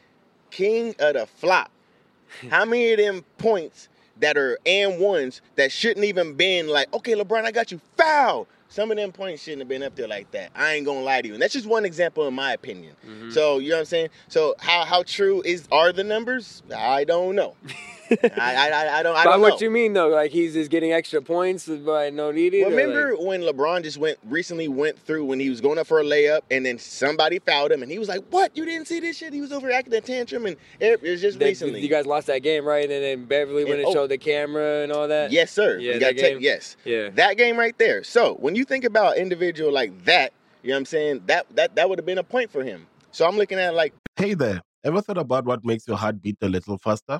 [0.51, 1.71] King of the flop.
[2.49, 7.13] How many of them points that are and ones that shouldn't even been like, okay,
[7.13, 8.47] LeBron, I got you foul.
[8.69, 10.51] Some of them points shouldn't have been up there like that.
[10.55, 11.33] I ain't gonna lie to you.
[11.33, 12.95] And that's just one example in my opinion.
[13.05, 13.29] Mm-hmm.
[13.31, 14.09] So you know what I'm saying?
[14.27, 16.63] So how how true is are the numbers?
[16.75, 17.55] I don't know.
[18.11, 19.65] I, I, I, I don't I By don't what know.
[19.65, 20.07] you mean though?
[20.09, 23.97] Like he's just getting extra points by no need or, Remember like- when LeBron just
[23.97, 27.39] went recently went through when he was going up for a layup and then somebody
[27.39, 28.55] fouled him and he was like, "What?
[28.55, 31.39] You didn't see this shit?" He was overacting a tantrum and it, it was just
[31.39, 31.81] that- recently.
[31.81, 32.89] you guys lost that game, right?
[32.89, 33.93] And then Beverley went And- and oh.
[33.93, 35.31] showed the camera and all that.
[35.31, 35.77] yes, sir.
[35.77, 36.41] Yeah, You that gotta take- game?
[36.41, 36.77] yes.
[36.85, 37.09] Yeah.
[37.09, 38.03] That game right there.
[38.03, 41.21] So when you think about individual like that, you know what I'm saying?
[41.27, 42.87] That that that would have been a point for him.
[43.11, 46.37] So I'm looking at like Hey there, ever thought about what makes your heart beat
[46.41, 47.19] a little faster?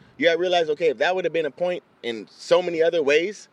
[0.21, 3.01] You gotta realize, okay, if that would have been a point in so many other
[3.01, 3.47] ways,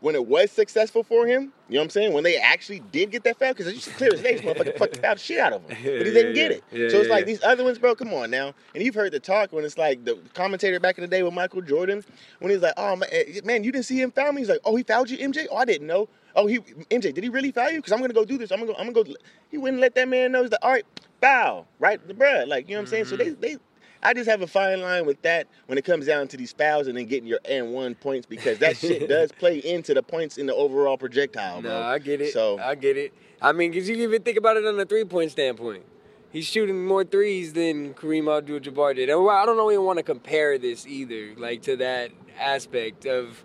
[0.00, 2.12] when it was successful for him, you know what I'm saying?
[2.14, 4.78] When they actually did get that foul, because it's just clear as day, this motherfucker
[4.78, 5.76] fucking fouled the shit out of him.
[5.98, 6.64] But he didn't get it.
[6.72, 7.26] yeah, so it's yeah, like yeah.
[7.26, 8.54] these other ones, bro, come on now.
[8.74, 11.34] And you've heard the talk when it's like the commentator back in the day with
[11.34, 12.02] Michael Jordan,
[12.38, 14.40] when he's like, oh, man, eh, you didn't see him foul me?
[14.40, 15.46] He's like, oh, he fouled you, MJ?
[15.50, 16.08] Oh, I didn't know.
[16.34, 17.80] Oh, he MJ, did he really foul you?
[17.80, 18.50] Because I'm gonna go do this.
[18.50, 18.78] I'm gonna go.
[18.78, 19.14] I'm gonna go.
[19.50, 20.40] He wouldn't let that man know.
[20.40, 20.86] He's like, all right,
[21.20, 22.46] foul, right, the bruh.
[22.46, 23.04] Like you know what I'm saying.
[23.04, 23.40] So Mm-hmm.
[23.40, 23.56] they they
[24.02, 26.86] I just have a fine line with that when it comes down to these fouls
[26.86, 30.38] and then getting your and one points because that shit does play into the points
[30.38, 31.70] in the overall projectile, bro.
[31.70, 32.32] No, I get it.
[32.32, 33.12] So I get it.
[33.42, 35.84] I mean, because you even think about it on a three point standpoint.
[36.30, 39.08] He's shooting more threes than Kareem Abdul-Jabbar did.
[39.08, 43.44] And I don't know even want to compare this either, like to that aspect of.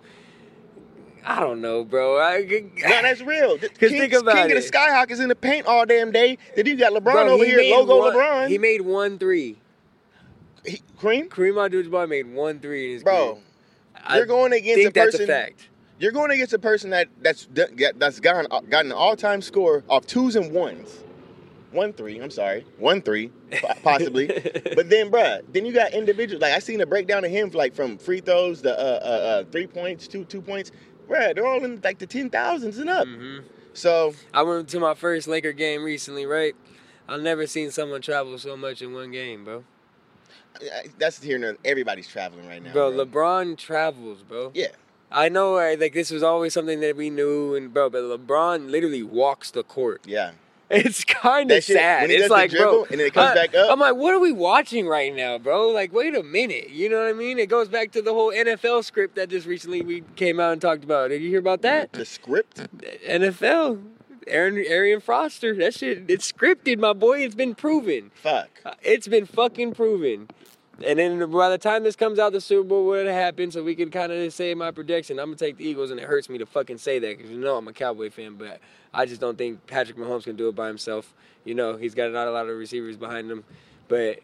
[1.28, 2.20] I don't know, bro.
[2.22, 2.62] I, no,
[3.02, 3.58] that's real.
[3.58, 4.58] Because think about King it.
[4.58, 6.38] of the Skyhook is in the paint all damn day.
[6.56, 8.50] Then you got LeBron Bro, over he here, logo one- LeBron.
[8.50, 9.58] He made one three.
[10.66, 13.34] He- Kareem, Kareem Abdul-Jabbar made one three in his bro.
[13.34, 14.18] career.
[14.18, 15.24] You're going against think a that's person.
[15.30, 15.70] a fact.
[16.00, 17.48] You're going against a person that that's
[17.96, 21.04] that's gotten gotten an all time score of twos and ones.
[21.72, 23.32] One three, I'm sorry, one three,
[23.84, 24.28] possibly.
[24.28, 26.42] but then, bruh, then you got individuals.
[26.42, 29.44] Like I seen a breakdown of him, like from free throws, the uh, uh, uh,
[29.52, 30.72] three points, two two points.
[31.10, 33.06] Bruh, they're all in like the ten thousands and up.
[33.08, 33.46] Mm-hmm.
[33.74, 36.56] So I went to my first Laker game recently, right?
[37.10, 39.66] I've never seen someone travel so much in one game, bro.
[40.98, 41.36] That's here.
[41.36, 41.58] and there.
[41.66, 43.06] Everybody's traveling right now, Bro, bro.
[43.06, 44.52] LeBron travels, bro.
[44.54, 44.68] Yeah.
[45.12, 49.04] I know, like this was always something that we knew, and bro, but LeBron literally
[49.04, 50.02] walks the court.
[50.06, 50.32] Yeah.
[50.68, 52.10] It's kind of sad.
[52.10, 53.72] It's like, bro, and then it comes I- back up.
[53.72, 55.70] I'm like, what are we watching right now, bro?
[55.70, 56.72] Like, wait a minute.
[56.72, 57.38] You know what I mean?
[57.38, 60.60] It goes back to the whole NFL script that just recently we came out and
[60.62, 61.10] talked about.
[61.10, 61.94] Did you hear about that?
[61.94, 62.58] The script?
[63.08, 63.80] NFL.
[64.28, 65.56] Aaron Arian Foster.
[65.56, 67.20] That shit, it's scripted, my boy.
[67.20, 68.12] It's been proven.
[68.16, 68.50] Fuck.
[68.66, 70.28] Uh, It's been fucking proven.
[70.86, 73.64] And then by the time this comes out, the Super Bowl would have happened, so
[73.64, 75.20] we can kind of say my prediction.
[75.20, 77.38] I'm gonna take the Eagles, and it hurts me to fucking say that because you
[77.38, 78.60] know I'm a Cowboy fan, but
[78.94, 81.14] I just don't think Patrick Mahomes can do it by himself.
[81.46, 83.46] You know, he's got not a lot of receivers behind him,
[83.88, 84.20] but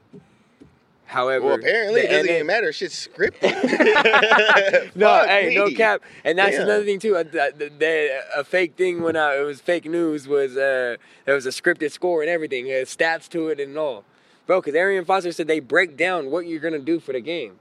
[1.12, 2.72] however, Well, apparently it doesn't even matter.
[2.72, 3.52] Shit's scripted.
[4.96, 6.02] no, Fuck hey, no cap.
[6.24, 6.64] And that's Damn.
[6.64, 7.16] another thing too.
[7.16, 10.96] A, the, the, a fake thing when I, it was fake news was uh,
[11.26, 14.06] there was a scripted score and everything, uh, stats to it and all,
[14.48, 14.62] bro.
[14.62, 17.60] Because Arian Foster said they break down what you're gonna do for the game,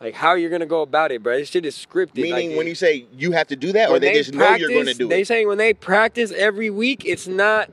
[0.00, 1.38] like how you're gonna go about it, bro.
[1.38, 2.16] This shit is scripted.
[2.16, 4.54] Meaning like, when you say you have to do that, or when they, just know
[4.54, 5.26] you're going to practice, do They it.
[5.28, 7.70] saying when they practice every week, it's not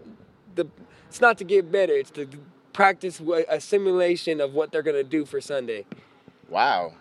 [0.56, 0.66] the,
[1.10, 1.94] it's not to get better.
[1.94, 2.28] It's to
[2.84, 5.86] practice a simulation of what they're gonna do for Sunday.
[6.50, 6.94] Wow.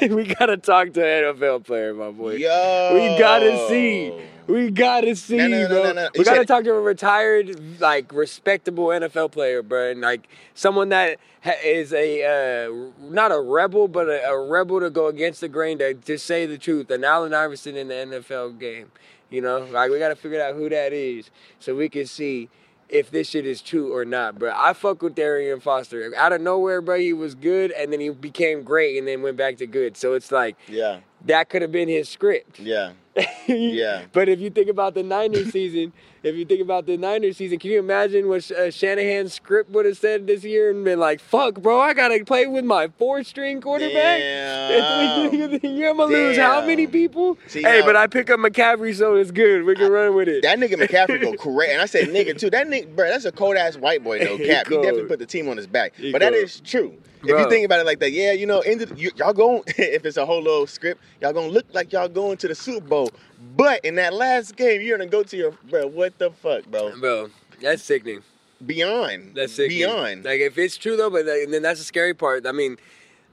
[0.00, 2.32] we gotta talk to an NFL player, my boy.
[2.36, 2.90] Yo.
[2.94, 4.12] We gotta see.
[4.48, 5.92] We gotta see, No, no, bro.
[5.92, 6.08] no.
[6.14, 10.26] We You gotta said- talk to a retired, like, respectable NFL player, bro, and like
[10.54, 12.24] someone that ha- is a
[12.66, 16.26] uh, not a rebel, but a, a rebel to go against the grain to just
[16.26, 16.90] say the truth.
[16.90, 18.90] An Allen Iverson in the NFL game,
[19.30, 22.48] you know, like we gotta figure out who that is so we can see
[22.94, 24.52] if this shit is true or not, bro.
[24.54, 26.12] I fuck with Darian Foster.
[26.16, 29.36] Out of nowhere, bro, he was good, and then he became great, and then went
[29.36, 29.96] back to good.
[29.96, 31.00] So it's like Yeah.
[31.26, 32.60] that could have been his script.
[32.60, 32.92] Yeah.
[33.46, 34.04] Yeah.
[34.12, 35.92] But if you think about the Niners season,
[36.24, 39.84] if you think about the Niners season, can you imagine what uh, Shanahan's script would
[39.84, 43.60] have said this year and been like, "Fuck, bro, I gotta play with my four-string
[43.60, 43.94] quarterback.
[44.20, 45.34] Damn.
[45.62, 47.36] You're gonna lose how many people?
[47.46, 49.64] See, hey, now- but I pick up McCaffrey, so it's good.
[49.64, 50.42] We can run with it.
[50.42, 52.50] That nigga McCaffrey go correct, and I said nigga too.
[52.50, 54.66] That nigga, bro, that's a cold ass white boy, no He cap.
[54.66, 55.94] He, definitely put the team on his back.
[55.96, 56.96] He but that is true.
[57.26, 60.04] If you think about it like that, yeah, you know, the, you, y'all going if
[60.04, 63.10] it's a whole little script, y'all gonna look like y'all going to the Super Bowl.
[63.56, 65.86] But in that last game, you're gonna go to your bro.
[65.86, 66.98] What the fuck, bro?
[66.98, 67.30] Bro,
[67.60, 68.22] that's sickening.
[68.64, 69.34] Beyond.
[69.34, 69.78] That's sickening.
[69.80, 70.24] Beyond.
[70.24, 72.46] Like if it's true though, but like, and then that's the scary part.
[72.46, 72.78] I mean,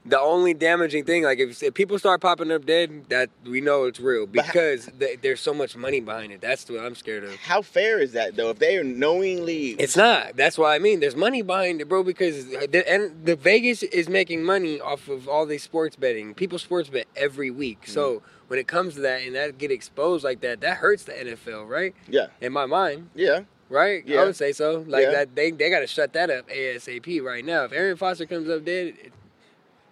[0.04, 3.84] the only damaging thing, like if, if people start popping up dead, that we know
[3.84, 6.40] it's real But how- because th- there's so much money behind it.
[6.40, 7.34] That's what I'm scared of.
[7.36, 8.50] How fair is that though?
[8.50, 10.36] If they are knowingly, It's not.
[10.36, 11.00] That's what I mean.
[11.00, 12.02] There's money behind it, bro.
[12.02, 16.34] Because the, and the Vegas is making money off of all these sports betting.
[16.34, 17.82] People sports bet every week.
[17.82, 17.92] Mm-hmm.
[17.92, 21.12] So when it comes to that and that get exposed like that, that hurts the
[21.12, 21.94] NFL, right?
[22.06, 23.44] yeah, In my mind, yeah.
[23.70, 24.06] right?
[24.06, 24.20] Yeah.
[24.20, 24.84] I would say so.
[24.86, 25.10] Like Yeah.
[25.12, 27.64] that, they they got to shut that up asap right now.
[27.64, 29.12] If Arian Foster comes up dead, it,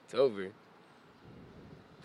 [0.04, 0.48] it's over.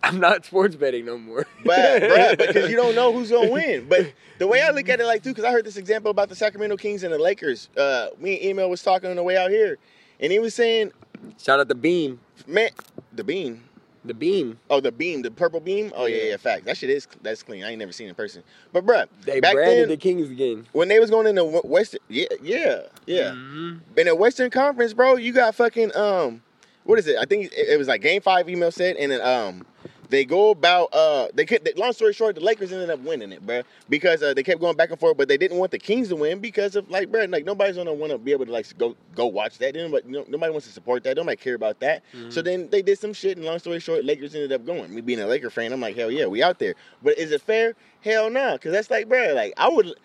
[0.01, 1.45] I'm not sports betting no more.
[1.65, 3.87] But, bruh, because you don't know who's gonna win.
[3.89, 6.29] But the way I look at it, like too, because I heard this example about
[6.29, 7.67] the Sacramento Kings and the Lakers.
[7.75, 9.77] Uh, me and Emilio was talking on the way out here,
[10.21, 10.93] and he was saying,
[11.37, 12.69] Shout out the Beam, "Man,
[13.11, 13.63] the beam,
[14.05, 14.59] the Beam.
[14.69, 15.91] oh, the beam, the purple beam.
[15.95, 16.65] Oh yeah, yeah, fact.
[16.65, 17.63] That shit is that's clean.
[17.63, 18.43] I ain't never seen it in person.
[18.71, 20.67] But bruh, They back branded then the Kings again.
[20.71, 23.31] when they was going in the w- Western, yeah, yeah, yeah.
[23.31, 23.77] Mm-hmm.
[23.99, 26.41] In the Western Conference, bro, you got fucking um,
[26.83, 27.17] what is it?
[27.17, 28.47] I think it, it was like Game Five.
[28.47, 29.65] Emilio said, and then um,
[30.09, 31.67] they go about uh, they could.
[31.77, 34.75] Long story short, the Lakers ended up winning it, bro, because uh, they kept going
[34.75, 37.25] back and forth, but they didn't want the Kings to win because of like, bro,
[37.25, 39.75] like nobody's gonna want to be able to like go go watch that.
[39.75, 41.17] Nobody, no- nobody wants to support that.
[41.17, 42.03] Nobody care about that.
[42.29, 44.93] So then they did some shit, and long story short, Lakers ended up going.
[44.93, 46.75] Me being a Laker fan, I'm like, hell yeah, we out there.
[47.03, 47.75] But is it fair?
[48.01, 49.95] Hell no, because that's like, bro, like I would.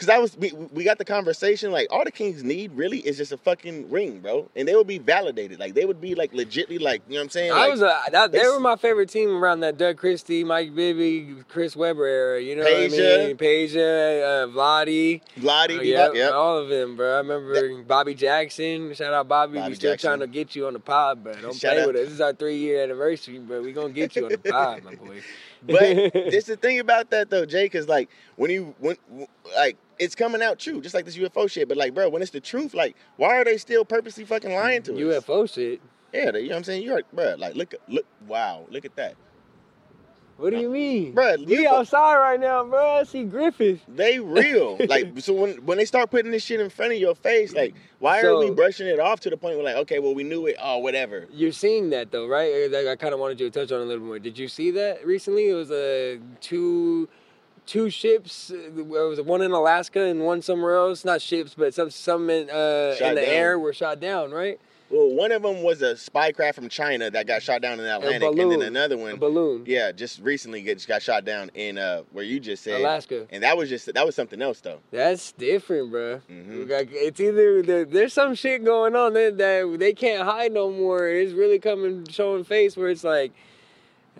[0.00, 1.72] Cause I was, we, we got the conversation.
[1.72, 4.86] Like all the Kings need really is just a fucking ring, bro, and they would
[4.86, 5.60] be validated.
[5.60, 7.52] Like they would be like legitly, like you know what I'm saying.
[7.52, 10.74] I was a, that, they it's- were my favorite team around that Doug Christie, Mike
[10.74, 12.40] Bibby, Chris Webber era.
[12.40, 13.36] You know what I mean?
[13.36, 16.28] Peja, uh, Vladi, Vladdy, uh, yeah, yep, yeah.
[16.30, 17.16] all of them, bro.
[17.16, 18.94] I remember Bobby Jackson.
[18.94, 19.58] Shout out Bobby.
[19.58, 20.08] Bobby we still Jackson.
[20.08, 21.88] trying to get you on the pod, but don't Shout play out.
[21.88, 22.04] with us.
[22.04, 24.94] This is our three year anniversary, but we gonna get you on the pod, my
[24.94, 25.20] boy.
[25.62, 25.80] But
[26.14, 28.96] this the thing about that though, Jay, because like when you when
[29.54, 31.68] like it's coming out true, just like this UFO shit.
[31.68, 34.82] But like, bro, when it's the truth, like, why are they still purposely fucking lying
[34.84, 35.24] to us?
[35.24, 35.80] UFO shit.
[36.12, 36.82] Yeah, they, you know what I'm saying.
[36.82, 39.14] You're, bro, like, look, look, wow, look at that.
[40.38, 43.00] What do you mean, Bruh, We UFO outside right now, bro.
[43.00, 43.80] I see Griffith.
[43.86, 44.78] They real.
[44.88, 47.74] like, so when when they start putting this shit in front of your face, like,
[47.98, 50.46] why are we brushing it off to the point where like, okay, well, we knew
[50.46, 51.28] it, oh, whatever.
[51.30, 52.70] You're seeing that though, right?
[52.72, 54.18] Like, I kind of wanted you to touch on it a little more.
[54.18, 55.50] Did you see that recently?
[55.50, 57.06] It was a two
[57.70, 58.50] two ships.
[58.50, 61.04] uh, It was one in Alaska and one somewhere else.
[61.04, 63.30] Not ships, but some some in uh, in the down.
[63.30, 64.58] air were shot down, right?
[64.90, 67.84] Well, one of them was a spy craft from China that got shot down in
[67.84, 68.58] the Atlantic, and balloon.
[68.58, 69.62] then another A one, balloon.
[69.64, 73.24] yeah, just recently gets got shot down in uh where you just said Alaska.
[73.30, 74.80] and that was just that was something else though.
[74.90, 76.20] That's different, bro.
[76.28, 76.68] Mhm.
[76.68, 81.06] Like, it's either there's some shit going on that, that they can't hide no more.
[81.06, 83.30] It's really coming showing face where it's like.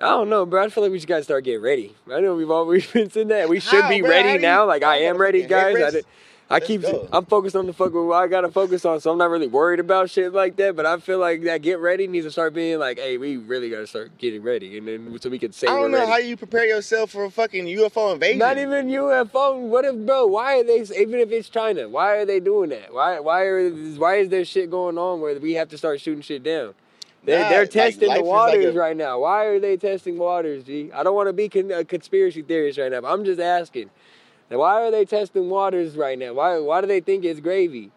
[0.02, 0.64] I don't know, bro.
[0.64, 1.94] I feel like we just gotta start getting ready.
[2.12, 3.48] I know we've always been saying that.
[3.48, 4.10] We should How, be bro?
[4.10, 4.64] Ready you- now.
[4.66, 5.76] Like I am ready, guys.
[5.76, 6.06] I, did-
[6.52, 6.82] I keep.
[6.82, 7.06] go.
[7.12, 9.46] I'm focused on the fuck with what I gotta focus on, so I'm not really
[9.46, 10.74] worried about shit like that.
[10.74, 13.70] But I feel like that get ready needs to start being like, hey, we really
[13.70, 16.10] gotta start getting ready, and then so we can say I don't know ready.
[16.10, 18.38] how you prepare yourself for a fucking UFO invasion.
[18.38, 19.60] Not even UFO.
[19.60, 20.26] What if, bro?
[20.26, 20.80] Why are they?
[20.98, 22.92] Even if it's China, why are they doing that?
[22.92, 23.20] Why?
[23.20, 23.70] Why are?
[23.70, 26.74] Why is there shit going on where we have to start shooting shit down?
[27.30, 29.20] They're, they're testing life the is like waters a- right now.
[29.20, 30.90] Why are they testing waters, G?
[30.92, 33.90] I don't want to be con- a conspiracy theorist right now, but I'm just asking.
[34.50, 36.34] Now, Why are they testing waters right now?
[36.34, 36.58] Why?
[36.58, 37.90] Why do they think it's gravy?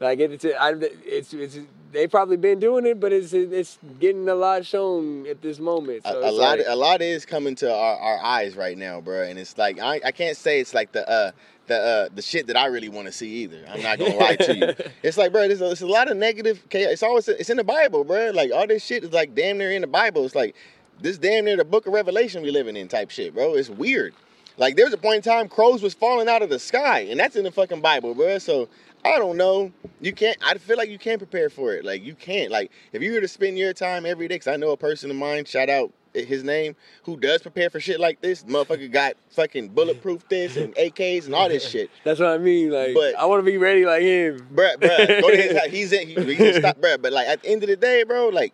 [0.00, 0.72] Like it's, I,
[1.04, 1.58] it's, it's,
[1.92, 6.04] they probably been doing it, but it's, it's getting a lot shown at this moment.
[6.04, 9.00] So a, a lot like- a lot is coming to our, our eyes right now,
[9.00, 9.22] bro.
[9.24, 11.32] And it's like I, I can't say it's like the uh
[11.66, 13.64] the uh the shit that I really want to see either.
[13.68, 14.74] I'm not gonna lie to you.
[15.02, 16.62] It's like, bro, there's a, there's a lot of negative.
[16.68, 16.92] chaos.
[16.92, 18.30] It's always it's in the Bible, bro.
[18.30, 20.24] Like all this shit is like damn near in the Bible.
[20.24, 20.54] It's like
[21.00, 23.54] this damn near the Book of Revelation we living in type shit, bro.
[23.54, 24.14] It's weird.
[24.58, 27.18] Like there was a point in time crows was falling out of the sky, and
[27.18, 28.38] that's in the fucking Bible, bro.
[28.38, 28.68] So
[29.04, 29.72] I don't know.
[30.00, 30.36] You can't.
[30.42, 31.84] I feel like you can't prepare for it.
[31.84, 32.50] Like you can't.
[32.50, 35.10] Like if you were to spend your time every day, because I know a person
[35.10, 35.44] of mine.
[35.44, 38.42] Shout out his name who does prepare for shit like this.
[38.44, 41.88] Motherfucker got fucking bulletproof this and AKs and all this shit.
[42.04, 42.70] That's what I mean.
[42.70, 44.46] Like, But- I want to be ready like him.
[44.54, 45.68] Bruh, bruh, go to his house.
[45.70, 46.08] He's in.
[46.08, 47.00] He, he's gonna stop, bruh.
[47.00, 48.52] But like at the end of the day, bro, like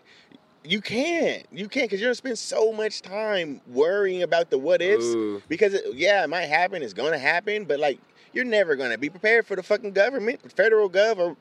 [0.64, 4.82] you can't, you can't, because you're gonna spend so much time worrying about the what
[4.82, 5.04] ifs.
[5.06, 5.42] Ooh.
[5.48, 6.82] Because it, yeah, it might happen.
[6.82, 7.98] It's gonna happen, but like
[8.32, 11.36] you're never gonna be prepared for the fucking government, federal gov, or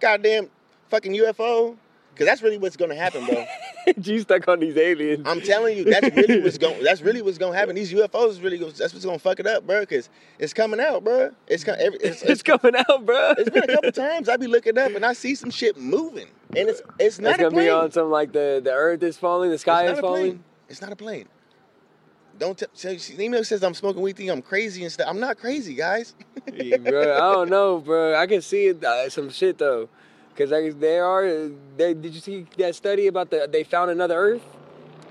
[0.00, 0.48] goddamn
[0.88, 1.76] fucking UFO.
[2.12, 3.44] Because that's really what's gonna happen, bro.
[4.00, 5.22] G stuck on these aliens.
[5.24, 6.82] I'm telling you, that's really what's going.
[6.82, 7.76] That's really what's gonna happen.
[7.76, 8.58] These UFOs is really.
[8.58, 9.80] That's what's gonna fuck it up, bro.
[9.80, 10.10] Because
[10.40, 11.30] it's coming out, bro.
[11.46, 13.34] It's, co- every, it's, it's coming out, bro.
[13.38, 16.26] it's been a couple times I be looking up and I see some shit moving,
[16.56, 19.50] and it's it's not It's gonna be on some like the the Earth is falling,
[19.50, 20.12] the sky it's is a plane.
[20.12, 20.44] falling.
[20.68, 21.28] It's not a plane.
[22.38, 22.68] Don't tell.
[23.18, 24.16] Emil says I'm smoking weed.
[24.16, 25.06] Think I'm crazy and stuff.
[25.08, 26.14] I'm not crazy, guys.
[26.54, 28.14] Yeah, bro, I don't know, bro.
[28.16, 29.88] I can see it, uh, some shit though,
[30.36, 31.50] cause like, they are.
[31.76, 33.46] They, did you see that study about the?
[33.50, 34.42] They found another Earth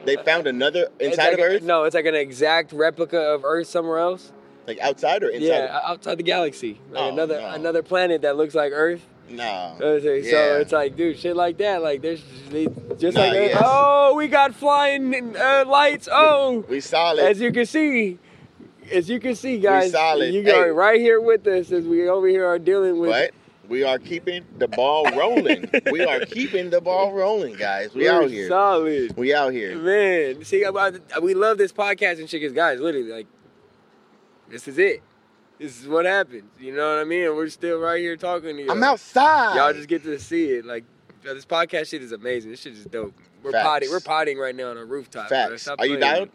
[0.03, 3.45] They found another inside like of a- Earth, No, it's like an exact replica of
[3.45, 4.31] Earth somewhere else.
[4.65, 5.45] like outside or inside.
[5.45, 7.49] Yeah, outside the galaxy, like Oh, another no.
[7.51, 9.05] another planet that looks like Earth.
[9.29, 9.75] No.
[9.79, 10.57] So so Yeah.
[10.57, 11.81] it's like, dude, shit like that.
[11.81, 13.61] Like there's they, just Nah, like, yes.
[13.63, 16.07] oh, we got flying uh, lights.
[16.11, 17.23] Oh, we solid.
[17.25, 18.19] as you can see,
[18.91, 20.33] as you can see, guys, solid.
[20.33, 20.69] you Hey.
[20.69, 23.09] right here with us as we over here are dealing with.
[23.11, 23.31] But
[23.69, 25.69] we are keeping the ball rolling.
[25.91, 27.93] we are keeping the ball rolling, guys.
[27.93, 28.47] We We're out here.
[28.47, 29.17] solid.
[29.17, 29.75] We out here.
[29.75, 33.27] Man, see, about- we love this podcast and shit, guys, literally, like,
[34.49, 35.01] this is it.
[35.59, 36.43] This is what happens.
[36.59, 37.25] You know what I mean?
[37.25, 38.71] And we're still right here talking to you.
[38.71, 39.55] I'm outside.
[39.55, 40.65] Y'all just get to see it.
[40.65, 40.83] Like,
[41.23, 42.51] this podcast shit is amazing.
[42.51, 43.15] This shit is dope.
[43.43, 43.67] We're Facts.
[43.67, 43.89] potting.
[43.89, 45.29] We're potting right now on a rooftop.
[45.29, 45.67] Facts.
[45.67, 46.29] Are you dialed?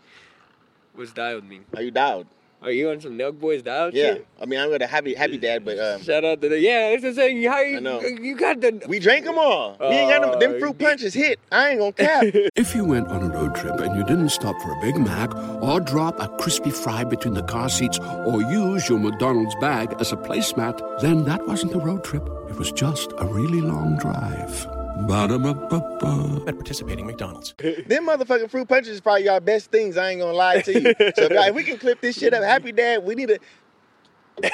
[0.95, 1.65] What's dialed mean?
[1.77, 2.27] Are you dialed?
[2.63, 4.15] Are you on some Nelk Boys dialed Yeah.
[4.15, 4.27] shit?
[4.41, 6.91] I mean, I'm gonna happy happy dad, but um, Shout out to the yeah.
[6.91, 7.43] It's the same.
[7.51, 8.01] How you, I know.
[8.01, 9.77] you got the we drank them all.
[9.81, 11.41] We ain't got them, them Oh, fruit punches hit.
[11.51, 12.25] I ain't gonna cap.
[12.57, 15.35] If you went on a road trip and you didn't stop for a Big Mac
[15.63, 20.13] or drop a crispy fry between the car seats or use your McDonald's bag as
[20.13, 22.23] a placemat, then that wasn't a road trip.
[22.49, 24.67] It was just a really long drive.
[25.01, 26.45] Ba-da-ba-ba-ba.
[26.47, 27.55] At participating McDonald's.
[27.59, 29.97] Them motherfucking fruit punches is probably y'all best things.
[29.97, 30.95] I ain't gonna lie to you.
[31.17, 33.39] So if, if we can clip this shit up, happy dad, we need to.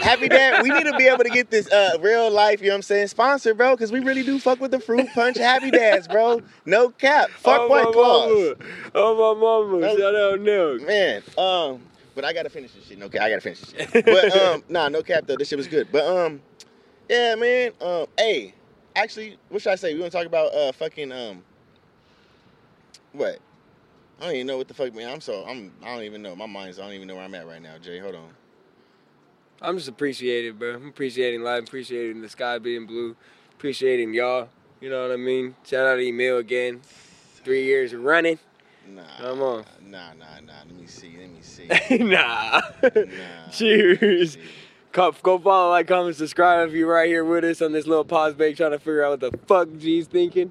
[0.00, 2.74] Happy dad, we need to be able to get this uh real life, you know
[2.74, 5.72] what I'm saying, sponsor, bro, because we really do fuck with the fruit punch happy
[5.72, 6.40] dads, bro.
[6.64, 7.28] No cap.
[7.30, 8.30] Fuck oh, white my claws.
[8.30, 8.72] mama.
[8.94, 9.80] Oh my mama.
[9.80, 9.98] No.
[9.98, 10.86] Shout out Nelk.
[10.86, 11.82] Man, um,
[12.14, 12.98] but I gotta finish this shit.
[12.98, 14.04] No cap, I gotta finish this shit.
[14.04, 15.36] But um, nah, no cap though.
[15.36, 15.88] This shit was good.
[15.90, 16.40] But um,
[17.08, 17.72] yeah, man.
[17.80, 18.54] Um, hey,
[18.98, 19.94] actually, what should I say?
[19.94, 21.42] We want to talk about uh, fucking um,
[23.12, 23.38] what?
[24.20, 25.10] I don't even know what the fuck, man.
[25.10, 25.72] I'm so I'm.
[25.82, 26.34] I don't even know.
[26.34, 26.78] My mind's.
[26.78, 27.78] I don't even know where I'm at right now.
[27.78, 28.30] Jay, hold on.
[29.60, 30.74] I'm just appreciating, bro.
[30.74, 33.16] I'm appreciating life, appreciating the sky being blue,
[33.54, 34.48] appreciating y'all.
[34.80, 35.56] You know what I mean?
[35.64, 36.80] Shout out to Emil again.
[37.44, 38.38] Three years running.
[38.88, 39.02] Nah.
[39.18, 39.64] Come on.
[39.82, 40.52] Nah, nah, nah.
[40.66, 41.16] Let me see.
[41.18, 41.98] Let me see.
[42.04, 42.60] nah.
[42.82, 43.50] Nah.
[43.52, 44.36] Cheers.
[44.36, 44.42] Go,
[45.22, 48.34] go follow, like, comment, subscribe if you're right here with us on this little pause
[48.34, 50.50] break trying to figure out what the fuck G's thinking.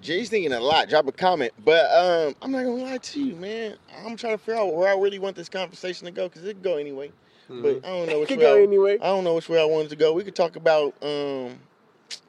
[0.00, 0.88] Jay's thinking a lot.
[0.88, 3.76] Drop a comment, but um, I'm not gonna lie to you, man.
[4.06, 6.54] I'm trying to figure out where I really want this conversation to go because it
[6.54, 7.10] could go anyway.
[7.48, 8.44] But I don't know which Could way.
[8.44, 8.94] go I, anyway.
[9.00, 10.12] I don't know which way I wanted to go.
[10.12, 11.58] We could talk about um,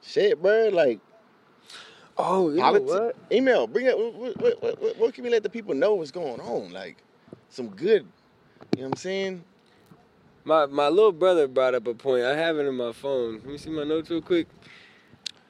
[0.02, 0.68] shit, bro.
[0.72, 0.98] Like
[2.18, 2.90] Oh, you know politics.
[2.90, 3.16] what?
[3.30, 3.66] Emil.
[3.66, 3.98] Bring up.
[3.98, 6.72] What, what, what, what, what can we let the people know what's going on?
[6.72, 6.96] Like
[7.48, 8.04] some good.
[8.76, 9.44] You know what I'm saying?
[10.44, 12.24] My my little brother brought up a point.
[12.24, 13.34] I have it in my phone.
[13.34, 14.48] Let me see my notes real quick.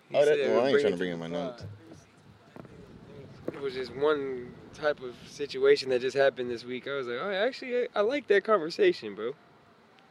[0.09, 1.63] He Oh, that, said, well, I ain't trying to bring in my notes.
[1.63, 6.89] pod." It was just one type of situation that just happened this week.
[6.89, 9.33] I was like, oh, actually, I, I like that conversation, bro.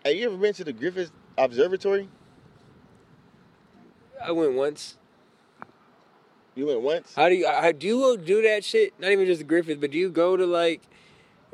[0.05, 2.07] Have you ever been to the Griffith Observatory?
[4.23, 4.97] I went once.
[6.55, 7.13] You went once.
[7.15, 8.93] How do you how, do you do that shit?
[8.99, 10.81] Not even just the Griffith, but do you go to like?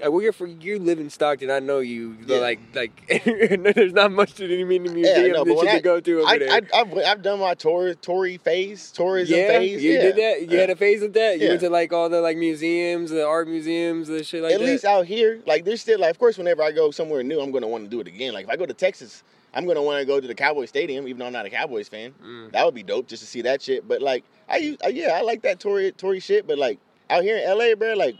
[0.04, 1.50] Uh, well, you're for you live in Stockton.
[1.50, 2.18] I know you.
[2.26, 2.40] Yeah.
[2.40, 3.24] Like like,
[3.76, 6.02] there's not much to the mini museum Yeah, no, that you when can I, go
[6.02, 6.52] to over I, there.
[6.52, 9.82] I, I've, I've done my tour, Tory phase, tourism yeah, phase.
[9.82, 10.02] you yeah.
[10.02, 10.52] did that.
[10.52, 11.40] You had a phase with that.
[11.40, 14.60] You went to like all the like museums, the art museums, the shit like At
[14.60, 14.66] that.
[14.66, 17.52] least out here, like there's still like, of course, whenever I go somewhere new, I'm
[17.52, 18.34] gonna want to do it again.
[18.34, 21.08] Like if I go to Texas, I'm gonna want to go to the Cowboy Stadium,
[21.08, 22.14] even though I'm not a Cowboys fan.
[22.22, 22.52] Mm.
[22.52, 23.88] That would be dope just to see that shit.
[23.88, 26.46] But like, I use, uh, yeah, I like that Tory Tory shit.
[26.46, 26.80] But like
[27.10, 28.16] out here in LA, bro, like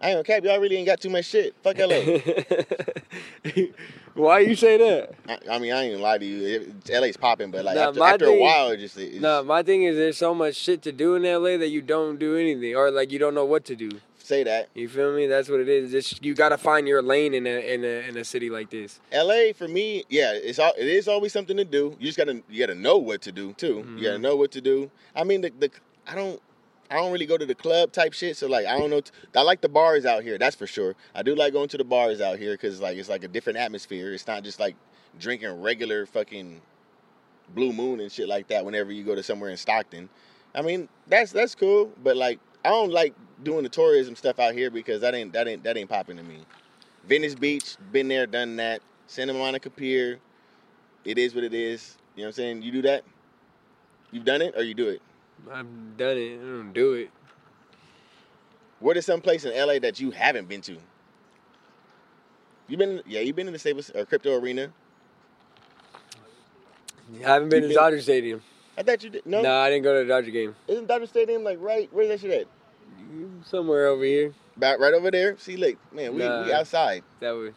[0.00, 0.44] I ain't gonna cap.
[0.44, 1.54] Y'all really ain't got too much shit.
[1.62, 2.18] Fuck LA.
[4.14, 5.10] Why you say that?
[5.28, 6.74] I, I mean, I ain't gonna lie to you.
[6.90, 9.62] LA's popping, but like Nah, after, after thing- a while, it just it's, No, my
[9.62, 12.74] thing is there's so much shit to do in LA that you don't do anything,
[12.74, 13.90] or like you don't know what to do.
[14.18, 14.68] say that.
[14.74, 15.26] You feel me?
[15.26, 15.90] That's what it is.
[15.92, 18.98] Just you gotta find your lane in a in a in a city like this.
[19.12, 21.96] LA for me, yeah, it's all, it is always something to do.
[22.00, 23.66] You just gotta you gotta know what to do too.
[23.66, 24.02] You Mm-hmm.
[24.02, 24.90] gotta know what to do.
[25.14, 25.70] I mean, the, the
[26.06, 26.40] I don't
[26.90, 28.36] I don't really go to the club type shit.
[28.36, 29.02] So like I don't know.
[29.34, 30.38] I like the bars out here.
[30.38, 30.94] That's for sure.
[31.14, 33.58] I do like going to the bars out here because like it's like a different
[33.58, 34.12] atmosphere.
[34.12, 34.76] It's not just like
[35.18, 36.60] drinking regular fucking
[37.54, 38.64] Blue Moon and shit like that.
[38.64, 40.08] Whenever you go to somewhere in Stockton,
[40.54, 41.92] I mean that's that's cool.
[42.02, 45.46] But like I don't like doing the tourism stuff out here because that ain't that
[45.46, 46.38] ain't that ain't popping to me.
[47.06, 48.82] Venice Beach, been there, done that.
[49.06, 50.18] Santa Monica Pier,
[51.04, 51.96] it is what it is.
[52.14, 52.62] You know what I'm saying?
[52.62, 53.04] You do that?
[54.10, 55.00] You've done it or you do it?
[55.50, 56.34] I've done it.
[56.36, 57.10] I don't do it.
[58.80, 60.76] What is some place in LA that you haven't been to?
[62.68, 64.70] You been yeah, you been in the Staples or uh, crypto arena.
[67.24, 68.42] I haven't been You to been- Dodger Stadium.
[68.76, 69.42] I thought you did no.
[69.42, 70.54] No, I didn't go to the Dodger game.
[70.68, 72.46] Isn't Dodger Stadium like right where's that shit at?
[73.44, 74.34] Somewhere over here.
[74.56, 75.36] About right over there.
[75.38, 77.02] See, look, man, we, we outside.
[77.20, 77.54] That would,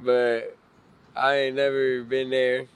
[0.00, 0.56] but
[1.16, 2.66] I ain't never been there.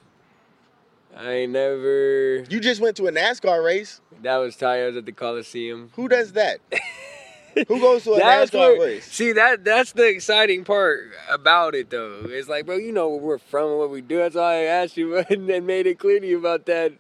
[1.17, 2.39] I ain't never.
[2.49, 4.01] You just went to a NASCAR race.
[4.23, 4.83] That was tight.
[4.83, 5.91] I was at the Coliseum.
[5.97, 6.61] Who does that?
[7.69, 9.05] Who goes to a That's NASCAR what- race?
[9.13, 12.23] See that that's the exciting part about it though.
[12.25, 14.17] It's like, bro, you know where we're from and what we do.
[14.19, 16.93] That's why I asked you and then made it clear to you about that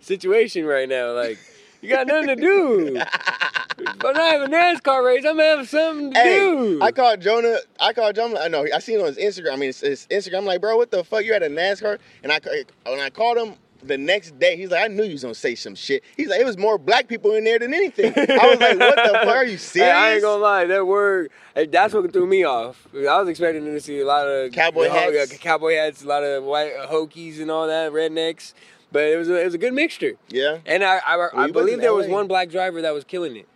[0.00, 1.12] situation right now.
[1.12, 1.38] Like,
[1.80, 2.96] you got nothing to do.
[2.96, 6.80] if I'm not having a NASCAR race, I'm gonna have something to Hey, do.
[6.82, 7.58] I called Jonah.
[7.80, 8.40] I called Jonah.
[8.40, 8.66] I know.
[8.74, 9.52] I seen on his Instagram.
[9.52, 10.38] I mean, it's, it's Instagram.
[10.38, 11.24] I'm like, bro, what the fuck?
[11.24, 11.98] You at a NASCAR?
[12.22, 12.40] And I
[12.86, 15.54] when I called him the next day, he's like, I knew you was gonna say
[15.54, 16.02] some shit.
[16.16, 18.12] He's like, it was more black people in there than anything.
[18.16, 19.28] I was like, what the fuck?
[19.28, 19.94] Are you Hey, serious?
[19.94, 22.88] I ain't gonna lie, that word, that's what threw me off.
[22.92, 25.36] I was expecting to see a lot of Cowboy hats?
[25.38, 28.52] cowboy hats, a lot of white Hokies and all that, rednecks.
[28.90, 30.14] But it was a, it was a good mixture.
[30.28, 30.58] Yeah.
[30.64, 33.48] And I I, Well, I believe there was one black driver that was killing it.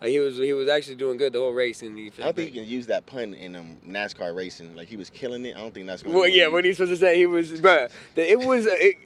[0.00, 2.36] Like he was he was actually doing good the whole race and he I don't
[2.36, 4.74] think you can use that pun in um, NASCAR racing.
[4.74, 5.56] Like he was killing it.
[5.56, 6.16] I don't think that's gonna.
[6.16, 8.96] Well, be yeah, what he's supposed to say, he was, but it was, it,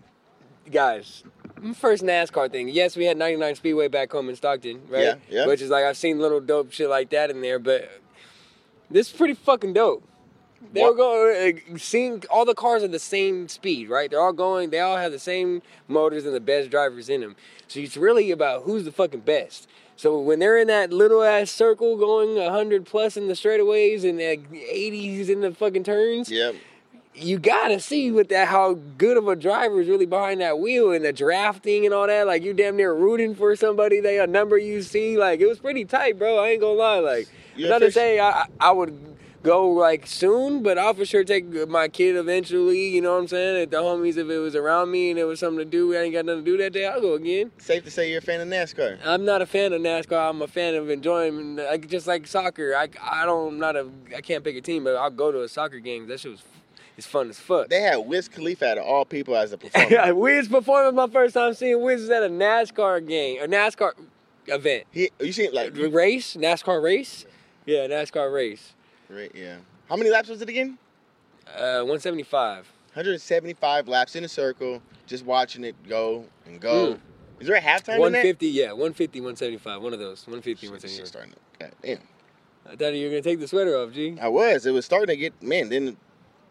[0.70, 1.24] guys,
[1.74, 2.68] first NASCAR thing.
[2.68, 5.02] Yes, we had 99 Speedway back home in Stockton, right?
[5.02, 5.46] Yeah, yeah.
[5.46, 7.90] Which is like, I've seen little dope shit like that in there, but
[8.88, 10.06] this is pretty fucking dope.
[10.72, 14.10] They What- were going, seeing all the cars are the same speed, right?
[14.10, 17.36] They're all going, they all have the same motors and the best drivers in them.
[17.68, 19.68] So it's really about who's the fucking best.
[19.96, 24.18] So when they're in that little ass circle going 100 plus in the straightaways and
[24.18, 26.56] like 80s in the fucking turns, Yep.
[27.14, 30.90] you gotta see with that how good of a driver is really behind that wheel
[30.90, 32.26] and the drafting and all that.
[32.26, 34.00] Like you damn near rooting for somebody.
[34.00, 35.16] They a number you see.
[35.16, 36.38] Like it was pretty tight, bro.
[36.38, 36.98] I ain't gonna lie.
[36.98, 38.98] Like You not to say I I would
[39.44, 42.88] go like soon, but I'll for sure take my kid eventually.
[42.88, 43.62] You know what I'm saying?
[43.62, 45.98] If the homies, if it was around me and there was something to do, I
[45.98, 46.86] ain't got nothing to do that day.
[46.86, 47.52] I'll go again.
[47.58, 48.98] Safe to say you're a fan of NASCAR.
[49.04, 50.30] I'm not a fan of NASCAR.
[50.30, 52.74] I'm a fan of enjoying, like just like soccer.
[52.74, 53.86] I I don't not a
[54.16, 56.08] I can't pick a team, but I'll go to a soccer game.
[56.08, 56.42] That shit was
[56.96, 57.68] it's fun as fuck.
[57.68, 59.88] They had Wiz Khalifa out of all people as a performer.
[59.90, 63.92] Yeah Wiz performing my first time seeing Wiz is at a NASCAR game, a NASCAR
[64.46, 64.84] event.
[64.90, 67.26] he, you seen like race, NASCAR race?
[67.66, 68.74] Yeah, NASCAR race.
[69.14, 69.56] Right, yeah.
[69.88, 70.78] How many laps was it again?
[71.46, 72.70] Uh, 175.
[72.94, 76.94] 175 laps in a circle, just watching it go and go.
[76.94, 77.00] Mm.
[77.40, 78.24] Is there a halftime in that?
[78.24, 79.82] 150, yeah, 150, 175.
[79.82, 80.26] One of those.
[80.26, 81.08] 150, Shit, this 175.
[81.08, 81.98] starting to, God damn.
[82.66, 84.16] I thought you were gonna take the sweater off, G.
[84.20, 84.64] I was.
[84.64, 85.68] It was starting to get man.
[85.68, 85.96] Then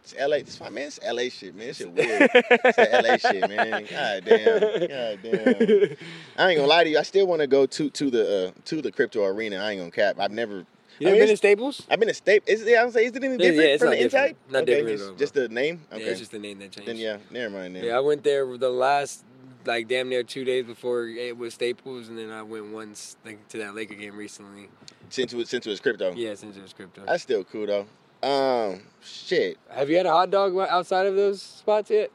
[0.03, 0.37] it's LA.
[0.37, 0.87] It's fine, man.
[0.87, 1.67] It's LA shit, man.
[1.67, 2.29] This shit weird.
[2.33, 3.85] it's LA shit, man.
[3.89, 4.59] God damn.
[4.59, 5.97] God damn.
[6.37, 6.99] I ain't gonna lie to you.
[6.99, 9.57] I still want to go to to the uh, to the crypto arena.
[9.57, 10.19] I ain't gonna cap.
[10.19, 10.65] I've never.
[10.99, 11.87] You I never mean, been to Staples?
[11.89, 12.49] I've been to Staples.
[12.49, 12.77] Is it?
[12.77, 14.01] I was say, is it any different yeah, from the different.
[14.01, 14.35] inside?
[14.49, 15.81] Not okay, different Just, just the name.
[15.91, 16.03] Okay.
[16.03, 16.87] Yeah, it's just the name that changed.
[16.87, 17.75] then yeah, never mind.
[17.75, 17.83] Then.
[17.83, 19.23] Yeah, I went there the last
[19.65, 23.47] like damn near two days before it was Staples, and then I went once like,
[23.49, 24.69] to that Laker game recently.
[25.09, 26.13] Since it was, since it was crypto.
[26.13, 27.03] Yeah, since it was crypto.
[27.05, 27.87] That's still cool though.
[28.27, 29.57] Um, shit.
[29.69, 32.09] Have you had a hot dog outside of those spots yet?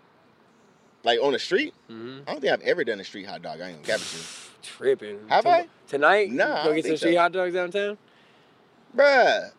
[1.04, 1.74] Like on the street?
[1.90, 2.20] Mm-hmm.
[2.26, 3.60] I don't think I've ever done a street hot dog.
[3.60, 4.20] I ain't gonna cap you.
[4.62, 5.18] Tripping.
[5.28, 5.68] Have Tom- I?
[5.86, 6.32] Tonight?
[6.32, 7.20] Nah, Go get some think street so.
[7.20, 7.98] hot dogs downtown?
[8.96, 9.50] Bruh.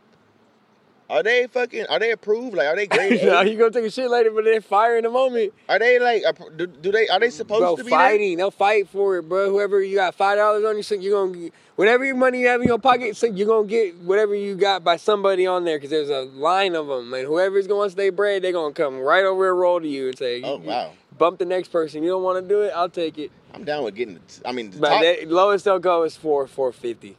[1.09, 1.87] Are they fucking?
[1.87, 2.55] Are they approved?
[2.55, 3.25] Like, are they graded?
[3.25, 5.53] no, you gonna take a shit later, but they're firing the moment.
[5.67, 6.23] Are they like?
[6.55, 7.07] Do, do they?
[7.07, 8.37] Are they supposed bro, to be fighting.
[8.37, 9.49] They'll fight for it, bro.
[9.49, 12.47] Whoever you got five dollars on you, so you're gonna get whatever your money you
[12.47, 13.17] have in your pocket.
[13.17, 16.75] So you're gonna get whatever you got by somebody on there because there's a line
[16.75, 19.87] of them, and whoever's to stay bread, they're gonna come right over and roll to
[19.87, 20.91] you and say, Oh, wow.
[21.17, 22.03] Bump the next person.
[22.03, 22.71] You don't want to do it?
[22.75, 23.31] I'll take it.
[23.53, 24.15] I'm down with getting.
[24.15, 27.17] The, I mean, the But top, lowest they'll go is four four fifty.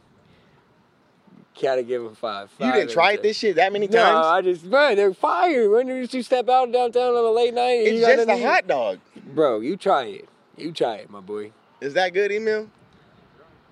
[1.59, 2.51] Gotta give them five.
[2.59, 4.13] You didn't try this shit that many No, times?
[4.25, 5.69] No, I just, bro, they're fire.
[5.69, 7.87] When did you step out downtown on a late night?
[7.87, 8.99] and it's just a hot dog.
[9.33, 10.29] Bro, you try it.
[10.57, 11.51] You try it, my boy.
[11.81, 12.69] Is that good, Emil?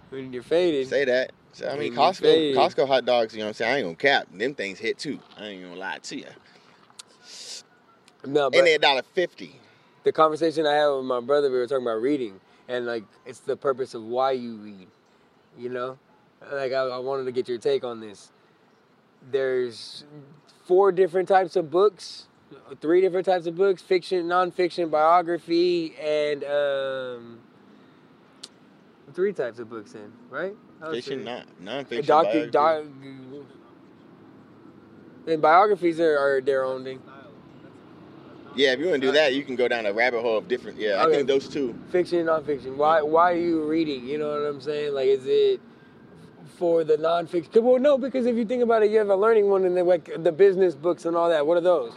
[0.10, 0.88] When you're faded.
[0.88, 1.32] Say that.
[1.54, 2.54] So, I mean, Costco.
[2.54, 3.34] Costco hot dogs.
[3.34, 3.72] You know what I'm saying?
[3.74, 4.28] I ain't gonna cap.
[4.34, 5.20] Them things hit too.
[5.38, 6.26] I ain't gonna lie to you.
[8.26, 9.60] No, but And they're a dollar fifty.
[10.04, 13.40] the conversation I had with my brother, we were talking about reading, and like it's
[13.40, 14.88] the purpose of why you read.
[15.58, 15.98] You know,
[16.52, 18.32] like I, I wanted to get your take on this.
[19.32, 20.06] There's
[20.66, 22.28] four different types of books,
[22.82, 27.40] three different types of books: fiction, nonfiction, biography, and um,
[29.14, 29.92] three types of books.
[29.94, 30.54] Then, right?
[30.92, 31.44] Fiction, say.
[31.60, 32.06] non-fiction.
[32.06, 32.52] Doctor, biography.
[32.52, 32.84] doc,
[35.28, 37.02] and biographies are, are their own thing.
[38.56, 40.48] Yeah, if you want to do that, you can go down a rabbit hole of
[40.48, 40.80] different.
[40.80, 41.78] Yeah, I think those two.
[41.92, 42.76] Fiction, nonfiction.
[42.78, 44.08] Why why are you reading?
[44.08, 44.94] You know what I'm saying?
[44.94, 45.62] Like, is it
[46.60, 47.52] for the nonfiction?
[47.54, 49.76] 'Cause- Well, no, because if you think about it, you have a learning one and
[49.76, 51.48] then like the business books and all that.
[51.48, 51.94] What are those?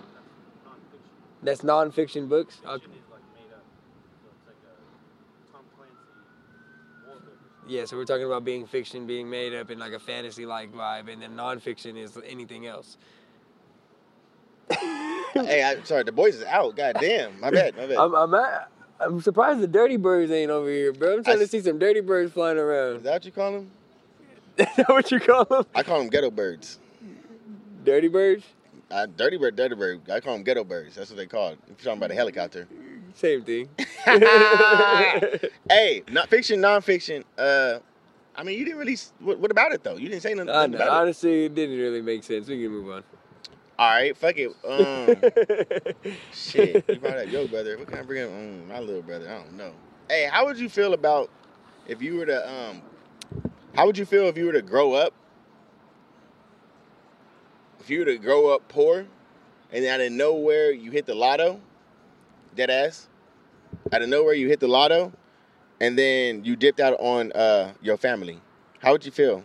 [1.42, 2.60] That's nonfiction books.
[2.66, 2.86] Okay.
[7.66, 10.72] Yeah, so we're talking about being fiction, being made up in like a fantasy like
[10.72, 12.96] vibe, and then nonfiction is anything else.
[15.34, 16.76] hey, I'm sorry, the boys is out.
[16.76, 17.96] God damn, my bad, my bad.
[17.98, 18.68] I'm I'm, at,
[19.00, 21.14] I'm surprised the dirty birds ain't over here, bro.
[21.14, 22.86] I'm trying to see some dirty birds flying around.
[22.88, 23.04] is around.
[23.04, 23.70] that what you call them?
[24.58, 25.64] Is that what you call them?
[25.74, 26.78] I call them ghetto birds.
[27.84, 28.44] Dirty birds?
[28.90, 30.10] Uh, dirty bird, dirty bird.
[30.10, 30.94] I call them ghetto birds.
[30.96, 31.58] That's what they call it.
[31.62, 32.68] If you're talking about a helicopter.
[33.14, 33.68] Same thing.
[35.68, 37.24] hey, not fiction, non-fiction.
[37.36, 37.78] Uh,
[38.36, 38.96] I mean, you didn't really.
[39.20, 39.96] What, what about it though?
[39.96, 40.76] You didn't say nothing, I nothing know.
[40.78, 41.00] about it.
[41.02, 42.48] Honestly, it didn't really make sense.
[42.48, 43.02] We can move on.
[43.78, 44.50] All right, fuck it.
[44.68, 45.16] Um,
[46.32, 47.78] shit, you brought up your brother.
[47.78, 48.30] What can I bring up?
[48.30, 49.28] Mm, my little brother.
[49.28, 49.72] I don't know.
[50.08, 51.30] Hey, how would you feel about
[51.86, 52.82] if you were to um?
[53.74, 55.14] How would you feel if you were to grow up?
[57.80, 59.06] If you were to grow up poor,
[59.72, 61.60] and out of nowhere you hit the lotto,
[62.54, 63.08] dead ass.
[63.92, 65.12] Out of nowhere you hit the lotto,
[65.80, 68.38] and then you dipped out on uh your family.
[68.80, 69.42] How would you feel?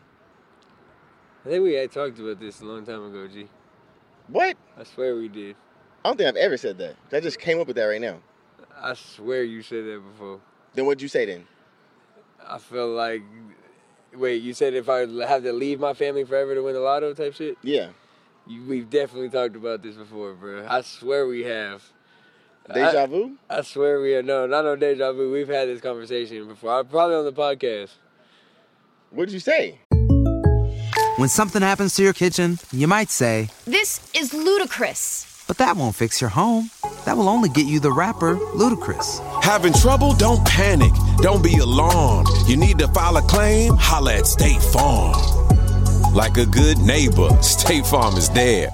[1.45, 3.47] I think we had talked about this a long time ago, G.
[4.27, 4.57] What?
[4.77, 5.55] I swear we did.
[6.03, 6.95] I don't think I've ever said that.
[7.13, 8.19] I just came up with that right now.
[8.75, 10.41] I swear you said that before.
[10.73, 11.47] Then what'd you say then?
[12.45, 13.21] I feel like.
[14.15, 17.13] Wait, you said if I have to leave my family forever to win the lotto
[17.13, 17.57] type shit?
[17.61, 17.89] Yeah.
[18.47, 20.65] You, we've definitely talked about this before, bro.
[20.67, 21.83] I swear we have.
[22.73, 23.37] Deja I- vu?
[23.49, 24.25] I swear we have.
[24.25, 25.31] No, not no deja vu.
[25.31, 26.79] We've had this conversation before.
[26.79, 27.91] I, Probably on the podcast.
[29.11, 29.79] What'd you say?
[31.17, 35.43] When something happens to your kitchen, you might say, This is ludicrous.
[35.47, 36.69] but that won't fix your home.
[37.05, 39.19] That will only get you the rapper, Ludacris.
[39.47, 40.13] Having trouble?
[40.13, 40.91] Don't panic.
[41.19, 42.27] Don't be alarmed.
[42.47, 43.75] You need to file a claim?
[43.77, 45.15] Holla at State Farm.
[46.13, 48.67] Like a good neighbor, State Farm is there.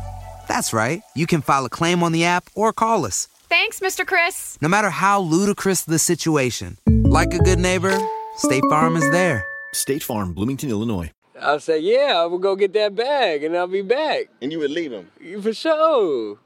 [0.48, 1.04] That's right.
[1.14, 4.04] You can file a claim on the app or call us, Thanks, Mr.
[4.04, 4.58] Chris.
[4.64, 6.78] no matter how ludicrous the situation.
[6.88, 7.96] Like a good neighbor,
[8.38, 9.46] State Farm is there.
[9.74, 11.12] State Farm, Bloomington, Illinois.
[11.40, 14.24] I'll say, yeah, I will go get that bag and I'll be back.
[14.42, 15.12] And you would leave him.
[15.44, 16.40] For sure.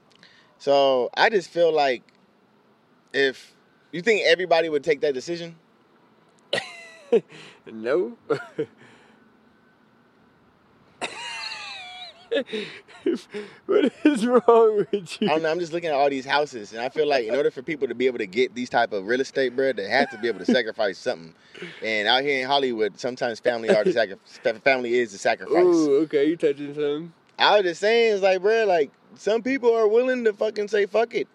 [0.60, 2.04] So I just feel like
[3.14, 3.54] if
[3.92, 5.56] you think everybody would take that decision,
[7.72, 8.18] No.
[13.66, 15.28] what is wrong with you?
[15.28, 15.52] I don't know.
[15.52, 17.88] I'm just looking at all these houses, and I feel like in order for people
[17.88, 20.28] to be able to get these type of real estate, bro, they have to be
[20.28, 21.34] able to sacrifice something.
[21.82, 24.40] And out here in Hollywood, sometimes family are the sacrifice.
[24.64, 25.64] Family is the sacrifice.
[25.64, 27.14] Ooh, okay, you touching something?
[27.40, 30.86] I was just saying, it's like, bro, like some people are willing to fucking say
[30.86, 31.28] fuck it.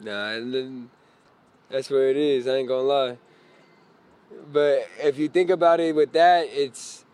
[0.00, 0.90] Nah, and then
[1.70, 2.46] that's where it is.
[2.46, 3.18] I ain't gonna lie.
[4.52, 7.04] But if you think about it with that, it's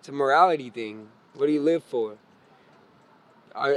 [0.00, 1.08] it's a morality thing.
[1.34, 2.16] What do you live for?
[3.54, 3.74] Are,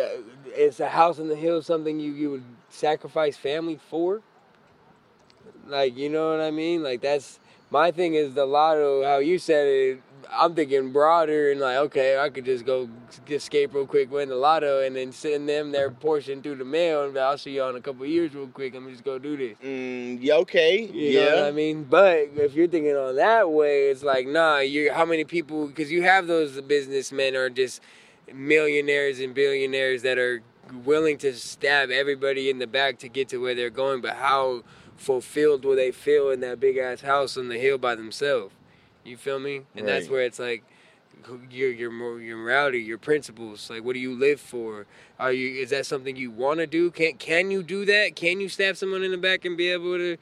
[0.56, 4.22] is a house in the hills something you, you would sacrifice family for?
[5.68, 6.84] Like, you know what I mean?
[6.84, 7.40] Like, that's
[7.70, 10.02] my thing is the lotto, how you said it.
[10.32, 12.90] I'm thinking broader and like, okay, I could just go
[13.30, 17.06] escape real quick, win the lotto, and then send them their portion through the mail,
[17.06, 18.76] and I'll see you all in a couple of years real quick.
[18.76, 19.58] I'm just go do this.
[19.64, 20.82] Mm, yeah, okay.
[20.82, 21.46] You yeah.
[21.46, 21.84] I mean?
[21.84, 25.92] But if you're thinking on that way, it's like, nah, you how many people because
[25.92, 27.82] you have those businessmen or just
[28.34, 30.42] millionaires and billionaires that are
[30.86, 34.64] willing to stab everybody in the back to get to where they're going, but how
[34.96, 38.54] fulfilled will they feel in that big ass house on the hill by themselves?
[39.10, 39.62] You feel me?
[39.76, 40.64] And that's where it's like
[41.52, 43.70] your your your morality, your principles.
[43.70, 44.86] Like, what do you live for?
[45.20, 46.92] Are you is that something you want to do?
[46.92, 48.16] Can can you do that?
[48.16, 50.18] Can you stab someone in the back and be able to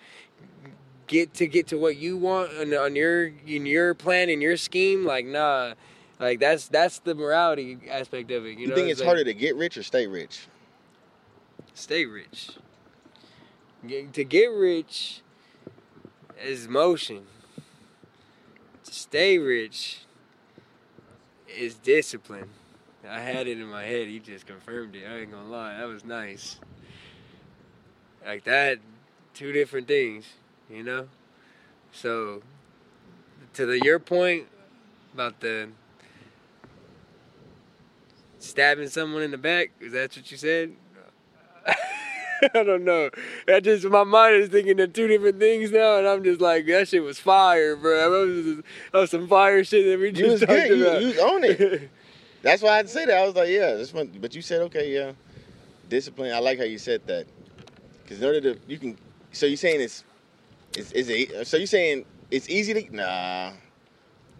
[1.07, 4.57] get to get to what you want on, on your in your plan in your
[4.57, 5.05] scheme.
[5.05, 5.73] Like nah,
[6.19, 8.51] like that's that's the morality aspect of it.
[8.51, 10.47] You, You, know, think it's like, harder to get rich or stay rich?
[11.73, 12.51] stay rich.
[13.85, 15.21] Get, to get rich
[16.43, 17.25] is motion.
[18.87, 19.99] To stay rich
[21.45, 22.49] is discipline.
[23.07, 24.07] I had it in my head.
[24.07, 25.03] He just confirmed it.
[25.05, 25.77] I ain't gonna lie.
[25.77, 26.57] That was nice.
[28.25, 28.79] Like that,
[29.33, 30.25] two different things,
[30.69, 31.09] you know?
[31.91, 32.41] So,
[33.55, 34.47] to the your point
[35.13, 35.69] about the
[38.39, 40.71] stabbing someone in the back, is that what you said?
[42.53, 43.09] I don't know.
[43.47, 46.65] That just my mind is thinking of two different things now, and I'm just like,
[46.67, 48.11] that shit was fire, bro.
[48.11, 48.55] That was,
[48.91, 50.81] that was some fire shit that we just You was talked good.
[50.81, 51.01] About.
[51.01, 51.89] you was on it.
[52.43, 53.17] That's why I had to say that.
[53.17, 54.11] I was like, yeah, this one.
[54.21, 55.11] But you said, okay, yeah,
[55.89, 56.31] discipline.
[56.33, 57.25] I like how you said that.
[58.03, 58.97] Because in order to, you can.
[59.31, 60.03] So you saying it's,
[60.75, 61.47] it's, is it?
[61.47, 62.95] So you saying it's easy to?
[62.95, 63.51] Nah.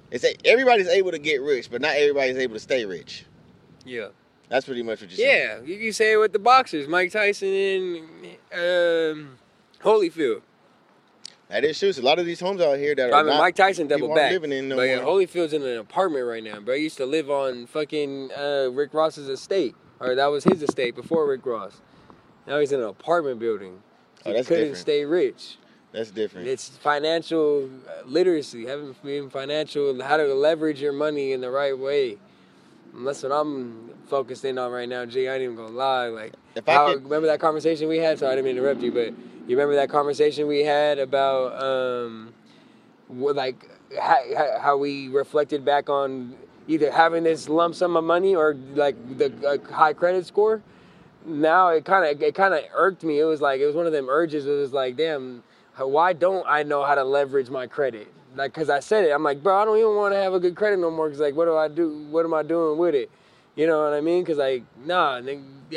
[0.09, 3.25] It's a, everybody's able to get rich, but not everybody's able to stay rich.
[3.85, 4.07] yeah.
[4.49, 5.65] That's pretty much what you're saying.
[5.65, 9.37] Yeah, you can say it with the boxers, Mike Tyson and um,
[9.81, 10.41] Holyfield.
[11.49, 11.93] That is true.
[11.93, 13.87] So a lot of these homes out here that are I mean, not, Mike Tyson
[13.87, 14.31] double back.
[14.31, 14.99] living in no but yeah.
[14.99, 16.75] Holyfield's in an apartment right now, bro.
[16.75, 20.95] He used to live on fucking uh, Rick Ross's estate, or that was his estate
[20.95, 21.79] before Rick Ross.
[22.45, 23.81] Now he's in an apartment building.
[24.25, 24.77] Oh, He that's couldn't different.
[24.81, 25.57] stay rich.
[25.93, 26.47] That's different.
[26.47, 31.77] It's financial uh, literacy, having being financial, how to leverage your money in the right
[31.77, 32.17] way.
[32.97, 35.27] That's what I'm focused in on right now, G.
[35.27, 36.07] I ain't even gonna lie.
[36.07, 38.19] Like, If I how, could- remember that conversation we had?
[38.19, 39.07] Sorry, I didn't mean to interrupt you, but
[39.47, 42.33] you remember that conversation we had about, um,
[43.07, 43.69] what, like,
[43.99, 44.17] how,
[44.59, 46.35] how we reflected back on
[46.67, 50.61] either having this lump sum of money or like the uh, high credit score?
[51.25, 53.19] now it kind of it kind of irked me.
[53.19, 54.45] It was like it was one of them urges.
[54.45, 55.43] It was like, damn,
[55.77, 58.07] why don't I know how to leverage my credit?
[58.35, 59.11] Like, cause I said it.
[59.11, 61.09] I'm like, bro, I don't even want to have a good credit no more.
[61.09, 62.05] Cause like, what do I do?
[62.09, 63.09] What am I doing with it?
[63.55, 64.23] You know what I mean?
[64.23, 65.21] Cause like, nah,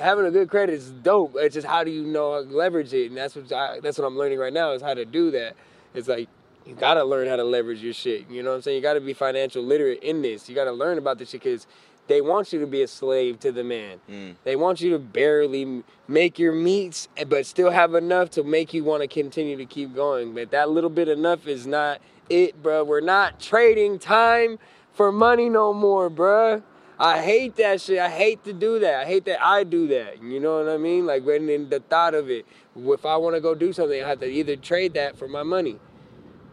[0.00, 1.34] having a good credit is dope.
[1.36, 3.08] It's just how do you know how to leverage it?
[3.08, 5.56] And that's what I, that's what I'm learning right now is how to do that.
[5.94, 6.28] It's like
[6.66, 8.28] you gotta learn how to leverage your shit.
[8.28, 8.76] You know what I'm saying?
[8.76, 10.48] You gotta be financial literate in this.
[10.48, 11.66] You gotta learn about this shit because
[12.06, 14.00] they want you to be a slave to the man.
[14.10, 14.34] Mm.
[14.42, 18.82] They want you to barely make your meats, but still have enough to make you
[18.82, 20.34] want to continue to keep going.
[20.34, 22.84] But that little bit enough is not it, bro.
[22.84, 24.58] We're not trading time
[24.92, 26.62] for money no more, bro.
[26.98, 27.98] I hate that shit.
[27.98, 29.00] I hate to do that.
[29.00, 30.22] I hate that I do that.
[30.22, 31.06] You know what I mean?
[31.06, 34.06] Like when in the thought of it, if I want to go do something, I
[34.06, 35.78] have to either trade that for my money.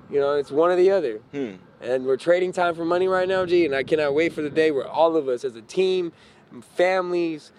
[0.10, 1.18] You know, it's one or the other.
[1.32, 1.56] Hmm.
[1.82, 3.66] And we're trading time for money right now, G.
[3.66, 6.14] And I cannot wait for the day where all of us as a team,
[6.62, 7.52] families,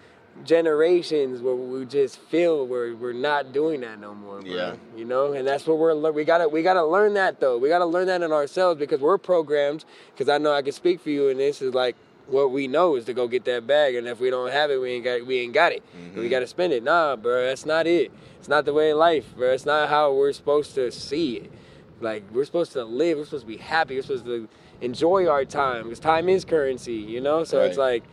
[0.44, 4.40] generations, where we just feel we're, we're not doing that no more.
[4.40, 4.50] Bro.
[4.50, 4.76] Yeah.
[4.96, 7.58] You know, and that's what we're we gotta we gotta learn that though.
[7.58, 9.84] We gotta learn that in ourselves because we're programmed.
[10.12, 12.96] Because I know I can speak for you, and this is like what we know
[12.96, 15.26] is to go get that bag, and if we don't have it, we ain't got
[15.26, 15.82] we ain't got it.
[15.94, 16.30] And we mm-hmm.
[16.30, 16.82] gotta spend it.
[16.82, 18.12] Nah, bro, that's not it.
[18.38, 19.52] It's not the way of life, bro.
[19.52, 21.52] It's not how we're supposed to see it.
[22.00, 23.18] Like we're supposed to live.
[23.18, 23.96] We're supposed to be happy.
[23.96, 24.48] We're supposed to
[24.80, 27.44] enjoy our time because time is currency, you know.
[27.44, 28.04] So it's like,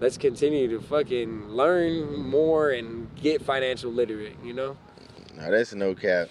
[0.00, 4.76] let's continue to fucking learn more and get financial literate, you know.
[5.36, 6.28] No, that's no cap.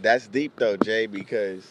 [0.00, 1.66] That's deep though, Jay, because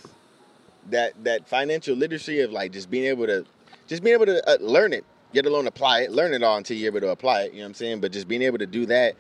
[0.89, 3.45] that that financial literacy of like just being able to
[3.88, 6.78] just being able to uh, learn it, get alone apply it, learn it all until
[6.78, 7.54] you're able to apply it.
[7.54, 8.02] You know what I'm saying?
[8.02, 9.16] But just being able to do that,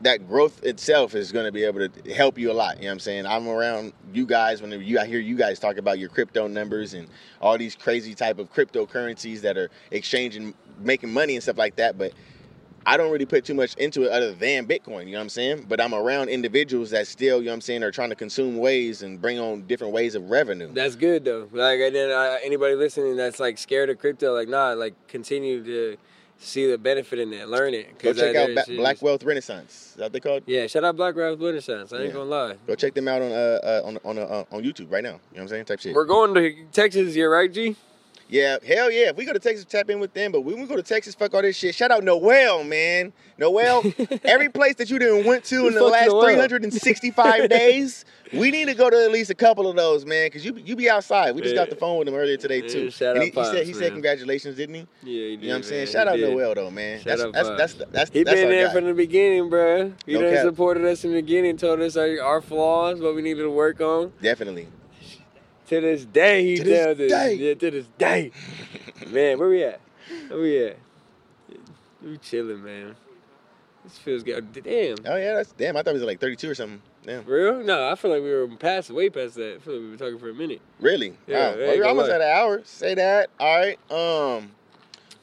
[0.00, 2.76] that growth itself is going to be able to help you a lot.
[2.76, 3.26] You know what I'm saying?
[3.26, 6.94] I'm around you guys whenever you I hear you guys talk about your crypto numbers
[6.94, 7.08] and
[7.40, 11.98] all these crazy type of cryptocurrencies that are exchanging, making money and stuff like that,
[11.98, 12.12] but.
[12.88, 15.28] I don't really put too much into it other than Bitcoin, you know what I'm
[15.28, 15.66] saying?
[15.68, 18.58] But I'm around individuals that still, you know what I'm saying, are trying to consume
[18.58, 20.72] ways and bring on different ways of revenue.
[20.72, 21.48] That's good though.
[21.50, 25.64] Like, and then uh, anybody listening that's like scared of crypto, like, nah, like continue
[25.64, 25.96] to
[26.38, 27.98] see the benefit in it, learn it.
[27.98, 29.88] Go check that- out Ba- Black Wealth Renaissance.
[29.90, 30.44] Is that what they called?
[30.46, 31.92] Yeah, shout out Black Wealth Renaissance.
[31.92, 32.12] I ain't Yeah.
[32.12, 32.54] gonna lie.
[32.68, 35.08] Go check them out on uh, uh on on uh, on YouTube right now.
[35.08, 35.64] You know what I'm saying?
[35.64, 35.92] Type shit.
[35.92, 37.74] We're going to Texas year, right, G?
[38.28, 39.10] Yeah, hell yeah.
[39.10, 40.32] If we go to Texas, tap in with them.
[40.32, 41.74] But when we go to Texas, fuck all this shit.
[41.74, 43.12] Shout out Noel, man.
[43.38, 43.84] Noel,
[44.24, 46.22] every place that you didn't went to in the last Noel.
[46.22, 50.30] 365 days, we need to go to at least a couple of those, man.
[50.30, 51.34] Cause you you be outside.
[51.36, 52.90] We just got the phone with him earlier today Yeah, too.
[52.90, 54.80] shout and out he, he said he Pops, said congratulations, didn't he?
[54.80, 55.84] Yeah, he You know what I'm saying?
[55.84, 55.92] man.
[55.92, 56.36] Shout He out did.
[56.36, 56.98] Noel though, man.
[56.98, 57.58] Shout That's out that's, Pops.
[57.74, 58.72] that's that's He that's been there guy.
[58.72, 59.92] from the beginning, bruh.
[60.04, 60.44] He No done cap.
[60.46, 63.80] supported us in the beginning, told us our, our flaws, what we needed to work
[63.80, 64.12] on.
[64.20, 64.66] Definitely.
[65.68, 67.10] To this day, he To this tells us.
[67.10, 67.34] day.
[67.34, 68.30] Yeah, to this day.
[69.08, 69.80] man, where we at?
[70.28, 70.76] Where we at?
[72.02, 72.94] We chilling, man.
[73.82, 74.52] This feels good.
[74.52, 74.96] Damn.
[75.06, 75.76] Oh yeah, that's damn.
[75.76, 76.80] I thought it was like 32 or something.
[77.04, 77.62] For real?
[77.64, 79.56] No, I feel like we were past, way past that.
[79.56, 80.60] I feel like we were talking for a minute.
[80.80, 81.16] Really?
[81.28, 82.62] Yeah, I well, you're almost at an hour.
[82.64, 83.30] Say that.
[83.38, 83.78] All right.
[83.92, 84.50] Um,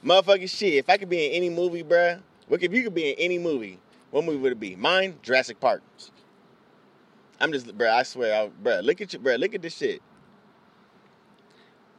[0.03, 0.75] motherfucking shit.
[0.75, 3.37] If I could be in any movie, bruh, look, if you could be in any
[3.37, 3.79] movie,
[4.11, 4.77] what movie would it be?
[4.77, 5.81] Mine, Jurassic Park.
[7.41, 7.91] I'm just, bruh.
[7.91, 8.81] I swear, I, bruh.
[8.83, 9.37] Look at you, bruh.
[9.37, 10.01] Look at this shit.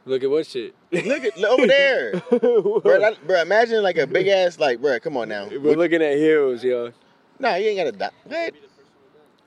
[0.05, 0.75] Look at what shit?
[0.91, 2.99] Look at over there, bruh.
[2.99, 5.01] That, bruh, imagine like a big ass, like, bruh.
[5.01, 5.47] Come on now.
[5.49, 6.91] We're looking at hills, yo.
[7.39, 8.11] Nah, you ain't gotta die.
[8.25, 8.53] What?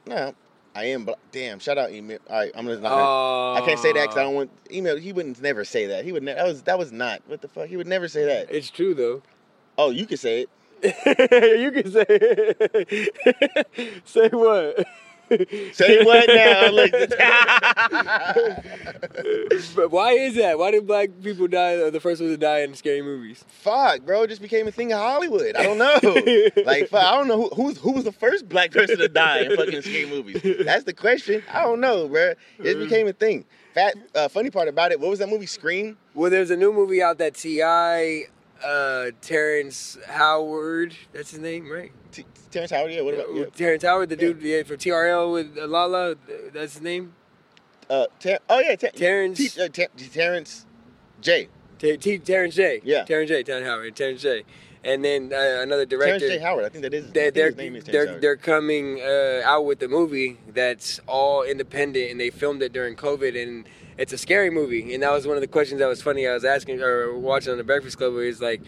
[0.07, 0.35] No,
[0.75, 1.05] I am.
[1.05, 1.61] Bla- Damn.
[1.61, 2.19] Shout out Emil.
[2.29, 2.89] All right, I'm just not.
[2.91, 4.97] Gonna, I can't say that because I don't want Emil.
[4.97, 6.05] He wouldn't never say that.
[6.05, 6.25] He would.
[6.25, 7.23] Ne- that was that was not.
[7.29, 7.69] What the fuck?
[7.69, 8.51] He would never say that.
[8.51, 9.23] It's true though.
[9.77, 10.49] Oh, you can say it.
[11.61, 14.01] you can say it.
[14.05, 14.85] say what?
[15.73, 16.71] Say what now?
[19.75, 20.59] But why is that?
[20.59, 21.91] Why do black people die?
[21.91, 23.45] The first ones to die in scary movies?
[23.49, 24.23] fuck, bro.
[24.23, 25.57] It just became a thing in Hollywood.
[25.57, 25.99] I don't know.
[26.65, 29.41] like, fuck, I don't know who who's, who was the first black person to die
[29.41, 30.41] in fucking scary movies.
[30.65, 31.43] That's the question.
[31.53, 32.31] I don't know, bro.
[32.59, 33.45] It just became a thing.
[33.75, 33.95] Fat.
[34.15, 35.01] Uh, funny part about it.
[35.01, 35.47] What was that movie?
[35.47, 35.97] Scream.
[36.15, 38.27] Well, there's a new movie out that Ti,
[38.65, 41.93] uh, Terrence Howard, that's his name, right?
[42.13, 42.93] T- Terrence Howard.
[42.93, 43.03] Yeah.
[43.03, 43.35] What about?
[43.35, 43.45] Yeah.
[43.55, 46.17] Terrence Howard, the dude yeah, from TRL with uh, Lala,
[46.53, 47.15] that's his name.
[47.89, 49.55] Uh, Ter- oh yeah, Ter- Terrence.
[49.55, 50.67] T- uh, Ter- Terrence
[51.21, 51.49] J.
[51.79, 52.81] T- T- Terrence J.
[52.85, 53.05] Yeah.
[53.05, 53.43] Terrence J.
[53.43, 53.97] Terrence Howard.
[53.97, 54.45] Terrence J.
[54.85, 56.19] And then uh, another director.
[56.19, 56.39] Terrence J.
[56.39, 56.65] Howard.
[56.65, 57.11] I think that is.
[57.13, 58.23] They're, they're, his name is Terrence they're, Howard.
[58.23, 62.95] they're coming uh, out with a movie that's all independent and they filmed it during
[62.97, 63.69] COVID and
[63.99, 64.95] it's a scary movie.
[64.95, 67.51] And that was one of the questions that was funny I was asking or watching
[67.53, 68.63] on the Breakfast Club where it's like,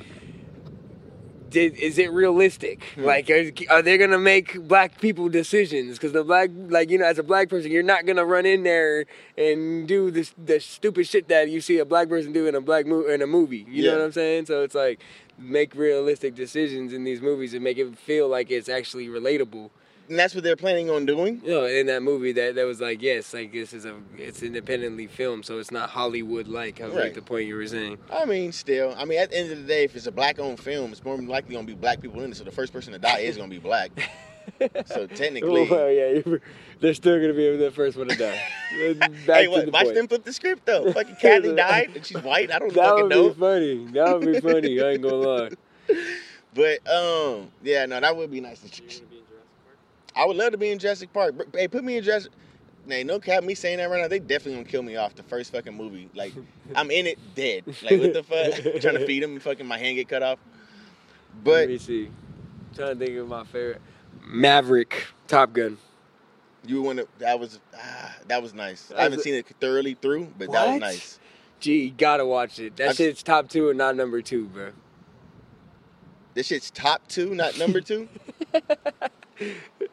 [1.51, 2.83] did, is it realistic?
[2.95, 3.05] Hmm.
[3.05, 5.99] Like, are, are they gonna make black people decisions?
[5.99, 8.63] Because the black, like you know, as a black person, you're not gonna run in
[8.63, 9.05] there
[9.37, 12.61] and do this the stupid shit that you see a black person do in a
[12.61, 13.67] black movie in a movie.
[13.69, 13.91] You Yeah.
[13.93, 14.47] know what I'm saying?
[14.47, 15.01] So it's like
[15.41, 19.71] make realistic decisions in these movies and make it feel like it's actually relatable.
[20.09, 21.41] and that's what they're planning on doing.
[21.45, 24.43] You know, in that movie that that was like, yes, like this is a it's
[24.43, 26.81] independently filmed, so it's not Hollywood like.
[26.81, 26.95] I Right.
[26.97, 27.97] like the point you were saying.
[28.13, 30.59] I mean, still, I mean, at the end of the day, if it's a black-owned
[30.61, 32.37] film, it's more likely gonna be black people in it.
[32.37, 33.91] So the first person to die is gonna be black.
[34.87, 36.21] so technically, well, yeah,
[36.81, 38.41] they're still gonna be the first one to die.
[39.27, 39.95] Back hey, to what, the watch point.
[39.95, 40.93] them flip the script though.
[40.93, 42.51] Fucking Kathy died and she's white.
[42.51, 43.09] I don't fucking know.
[43.09, 43.87] That would be funny.
[43.93, 44.81] That would be funny.
[44.81, 45.51] I ain't gonna lie.
[46.55, 48.61] But um, yeah, no, that would be nice.
[50.17, 51.37] I would love to be in Jurassic Park.
[51.37, 52.33] Br- Hey, put me in Jurassic.
[52.87, 53.45] Nah, no cap.
[53.45, 56.09] Me saying that right now, they definitely gonna kill me off the first fucking movie.
[56.15, 56.33] Like,
[56.75, 57.65] I'm in it dead.
[57.83, 58.81] Like, what the fuck?
[58.81, 60.39] Trying to feed him, and fucking my hand get cut off.
[61.45, 62.11] But let me see.
[62.75, 63.81] trying to think of my favorite.
[64.27, 65.79] Maverick, Top Gun.
[66.67, 67.09] you want to?
[67.19, 68.93] That was ah, that was nice.
[68.97, 71.19] I haven't a- seen it thoroughly through, but that was nice.
[71.61, 72.77] Gee, you gotta watch it.
[72.77, 74.71] That I've- shit's top two and not number two, bro.
[76.35, 78.09] This shit's top two, not number two.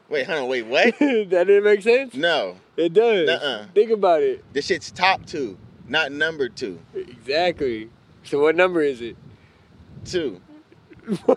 [0.09, 0.47] wait, hold on.
[0.47, 0.85] Wait, what?
[0.99, 2.13] that didn't make sense.
[2.13, 3.27] No, It does.
[3.27, 3.65] Nuh-uh.
[3.73, 4.43] Think about it.
[4.53, 5.57] this shit's top two,
[5.87, 6.79] not number two.
[6.93, 7.89] Exactly.
[8.23, 9.15] So what number is it?
[10.05, 10.41] Two.
[11.27, 11.33] How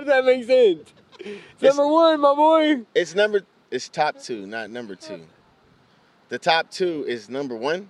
[0.00, 0.92] does that make sense?
[1.24, 2.82] It's number one, my boy.
[2.94, 3.40] It's number.
[3.70, 5.22] It's top two, not number two.
[6.28, 7.88] The top two is number one.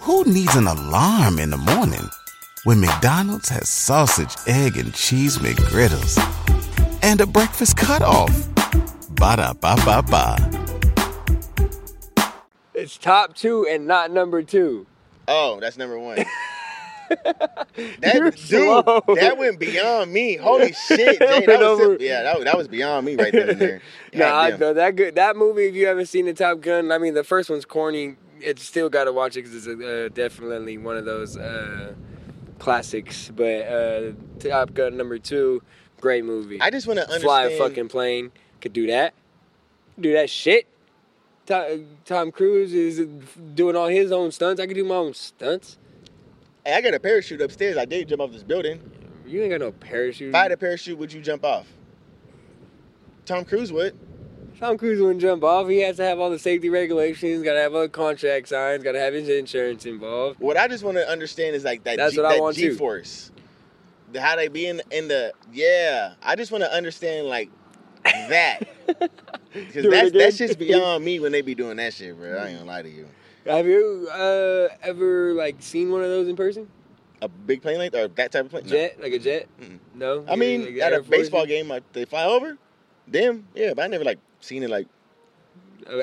[0.00, 2.08] Who needs an alarm in the morning
[2.64, 6.18] when McDonald's has sausage, egg, and cheese McGriddles
[7.02, 8.48] and a breakfast cutoff?
[9.14, 10.36] Ba da ba ba ba.
[12.74, 14.86] It's top two and not number two.
[15.28, 16.18] Oh, that's number one.
[17.76, 19.02] You're That slow.
[19.06, 20.36] dude, that went beyond me.
[20.36, 23.60] Holy shit, Jay, that was yeah, that, was- that was beyond me right then and
[23.60, 23.80] there.
[24.14, 25.14] Nah, no, that good.
[25.14, 28.16] That movie, if you haven't seen the Top Gun, I mean, the first one's corny.
[28.40, 31.94] It's still got to watch it because it's uh, definitely one of those uh,
[32.58, 33.30] classics.
[33.34, 35.62] But uh, Top Gun number two,
[36.00, 36.60] great movie.
[36.60, 38.32] I just want to Fly a fucking plane.
[38.60, 39.14] Could do that.
[39.98, 40.66] Do that shit.
[41.46, 43.06] Tom, Tom Cruise is
[43.54, 44.60] doing all his own stunts.
[44.60, 45.76] I could do my own stunts.
[46.64, 47.76] Hey, I got a parachute upstairs.
[47.76, 48.80] I did jump off this building.
[49.26, 50.28] You ain't got no parachute.
[50.28, 51.66] If I had a parachute, would you jump off?
[53.24, 53.98] Tom Cruise would.
[54.60, 55.68] Tom Cruise wouldn't jump off.
[55.68, 57.42] He has to have all the safety regulations.
[57.42, 58.84] Got to have a contract signed.
[58.84, 60.38] Got to have his insurance involved.
[60.38, 61.96] What I just want to understand is like that.
[61.96, 62.70] That's G, what I want too.
[62.70, 63.32] G-force.
[64.12, 66.14] The- How they be in in the yeah.
[66.22, 67.50] I just want to understand like
[68.04, 68.60] that
[69.52, 72.36] because that's that's just beyond me when they be doing that shit, bro.
[72.38, 73.08] I ain't gonna lie to you.
[73.46, 76.68] Have you uh, ever like seen one of those in person?
[77.20, 78.64] A big plane like or that type of plane?
[78.64, 78.70] No.
[78.70, 79.48] Jet, like a jet?
[79.94, 80.24] No.
[80.28, 81.08] I mean, Like at Air a Force?
[81.18, 82.56] baseball game, like, they fly over.
[83.06, 84.86] Them, yeah, but I never like seen it like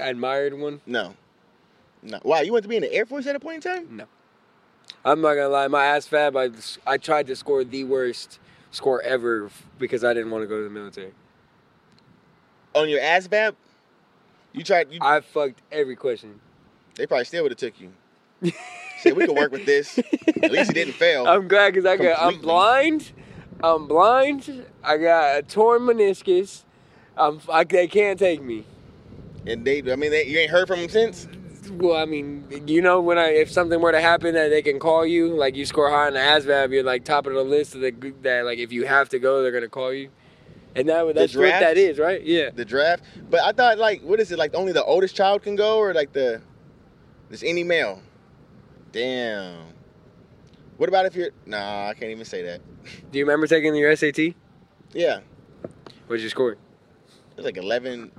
[0.01, 0.81] admired one.
[0.85, 1.15] no,
[2.03, 2.19] no.
[2.23, 3.97] Wow, you went to be in the Air Force at a point in time?
[3.97, 4.05] No.
[5.05, 5.67] I'm not gonna lie.
[5.69, 6.35] My ASVAB.
[6.85, 8.39] I I tried to score the worst
[8.71, 11.13] score ever because I didn't want to go to the military.
[12.75, 13.55] on your ASVAB,
[14.51, 14.91] you tried.
[14.91, 16.41] You, I fucked every question.
[16.99, 17.91] They probably still would have took you.
[18.99, 19.97] Said we could work with this.
[19.97, 21.25] At least he didn't fail.
[21.25, 22.21] I'm glad because I got.
[22.21, 23.13] I'm blind.
[23.63, 24.65] I'm blind.
[24.83, 26.63] I got a torn meniscus.
[27.15, 27.39] I'm.
[27.49, 28.65] I, they can't take me.
[29.47, 31.27] And they, I mean, they, you ain't heard from him since.
[31.71, 34.79] Well, I mean, you know, when I if something were to happen that they can
[34.79, 37.75] call you, like you score high on the ASVAB, you're like top of the list
[37.75, 40.09] of the group that like if you have to go, they're gonna call you.
[40.75, 42.21] And that that's what that is, right?
[42.21, 42.49] Yeah.
[42.49, 43.03] The draft.
[43.29, 44.53] But I thought like, what is it like?
[44.53, 46.41] Only the oldest child can go, or like the,
[47.29, 48.01] there's any male.
[48.91, 49.65] Damn.
[50.77, 51.29] What about if you're?
[51.45, 52.61] Nah, I can't even say that.
[53.11, 54.33] Do you remember taking your SAT?
[54.93, 55.19] Yeah,
[56.07, 56.53] What'd you score?
[56.53, 56.57] it
[57.35, 58.11] was like 11,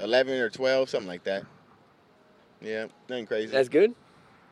[0.00, 1.44] 11 or twelve, something like that.
[2.60, 3.46] Yeah, nothing crazy.
[3.52, 3.94] That's good.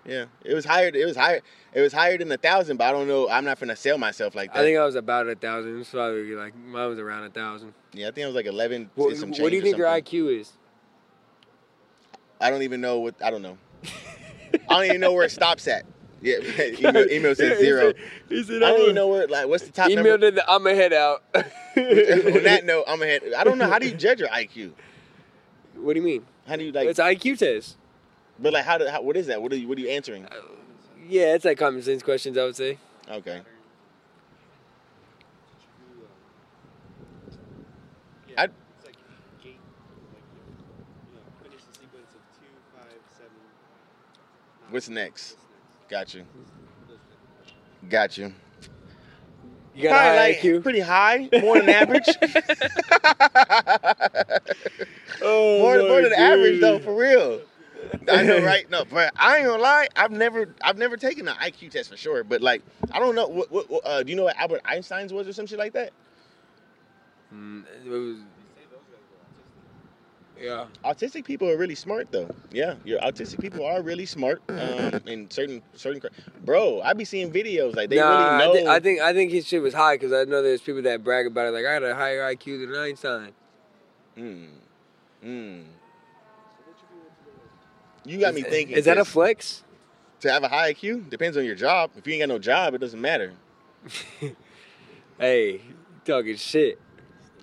[0.07, 0.89] Yeah, it was higher.
[0.89, 1.41] It was higher.
[1.75, 3.29] It was higher than a thousand, but I don't know.
[3.29, 4.61] I'm not gonna sell myself like that.
[4.61, 5.81] I think I was about a thousand.
[5.81, 7.75] It's probably like mine was around a thousand.
[7.93, 8.91] yeah, I think I was like eleven.
[8.95, 9.89] What, what do you think your.
[9.89, 10.53] IQ is?
[12.41, 13.15] I don't even know what.
[13.23, 13.59] I don't know.
[13.85, 15.85] I don't even know where it stops at.
[16.23, 17.81] Yeah, Emil, Emil says He zero.
[17.93, 17.97] said-
[18.29, 19.27] he said, I don't even know where.
[19.27, 20.19] Like, what's the top Emil number?
[20.19, 21.23] did the I'm a head out.
[21.35, 21.43] On
[21.75, 23.23] that note, I'm ahead.
[23.37, 23.69] I don't know.
[23.69, 24.73] How do you judge your IQ?
[25.77, 26.27] What do you mean?
[26.47, 26.89] How do you like?
[26.89, 27.77] It's IQ test.
[28.39, 28.87] But like, how do?
[28.89, 29.41] How, what is that?
[29.41, 29.67] What are you?
[29.69, 30.27] What are you answering?
[31.09, 32.37] Yeah, it's like common sense questions.
[32.39, 32.79] I would say.
[33.09, 33.41] Okay.
[44.71, 45.37] What's next?
[45.89, 46.25] Got you.
[47.89, 48.33] Got you.
[49.75, 50.63] You got a Probably high like IQ.
[50.63, 52.09] Pretty high, more than average.
[55.23, 57.41] Oh more, my more than average though, for real.
[58.11, 58.69] I know, right?
[58.71, 59.89] No, but I ain't gonna lie.
[59.97, 62.25] I've never, I've never taken an IQ test for sure.
[62.25, 62.63] But like,
[62.93, 63.27] I don't know.
[63.27, 65.73] What, what, what, uh, do you know what Albert Einstein's was or some shit like
[65.75, 65.93] that?
[67.35, 68.19] Mm, it was-
[70.41, 70.67] yeah.
[70.85, 72.29] Autistic people are really smart though.
[72.51, 74.43] Yeah, your autistic people are really smart.
[74.49, 76.03] Um, in certain certain,
[76.45, 78.51] bro, I be seeing videos like they nah, really know.
[78.51, 80.83] I, thi- I think I think his shit was high because I know there's people
[80.83, 81.51] that brag about it.
[81.53, 83.33] Like I got a higher IQ than Einstein.
[84.17, 84.49] Mm.
[85.25, 85.65] Mm.
[88.05, 88.77] You got me thinking.
[88.77, 89.65] Is that a flex?
[90.21, 91.91] To have a high IQ depends on your job.
[91.97, 93.33] If you ain't got no job, it doesn't matter.
[95.21, 95.61] Hey,
[96.07, 96.79] talking shit.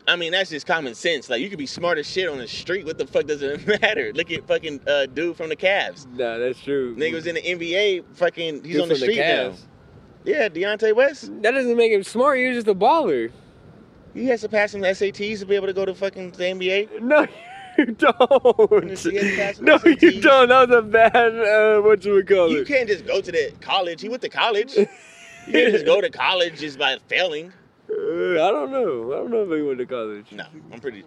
[0.08, 1.30] I mean, that's just common sense.
[1.30, 2.86] Like you could be smart as shit on the street.
[2.86, 4.14] What the fuck does it matter?
[4.14, 6.08] Look at fucking uh, dude from the Cavs.
[6.12, 6.96] Nah, that's true.
[6.96, 8.06] Nigga was in the NBA.
[8.16, 9.54] Fucking, he's Dude on the from the street now.
[10.24, 11.30] Yeah, Delonte West.
[11.42, 12.40] That doesn't make him smart.
[12.40, 13.32] You're just a baller.
[14.14, 17.02] He has to pass some SATs to be able to go to fucking the NBA.
[17.78, 18.98] No, you don't.
[18.98, 20.50] He had to pass some No, you don't.
[20.50, 21.16] That was a bad.
[21.16, 22.54] Uh, what you would call it?
[22.54, 24.02] You can't just go to the college.
[24.02, 24.76] He went to college.
[25.48, 27.54] You can't just go to college just by failing.
[27.90, 29.14] Uh, I don't know.
[29.14, 30.32] I don't know if he went to college.
[30.32, 31.04] No, I'm pretty.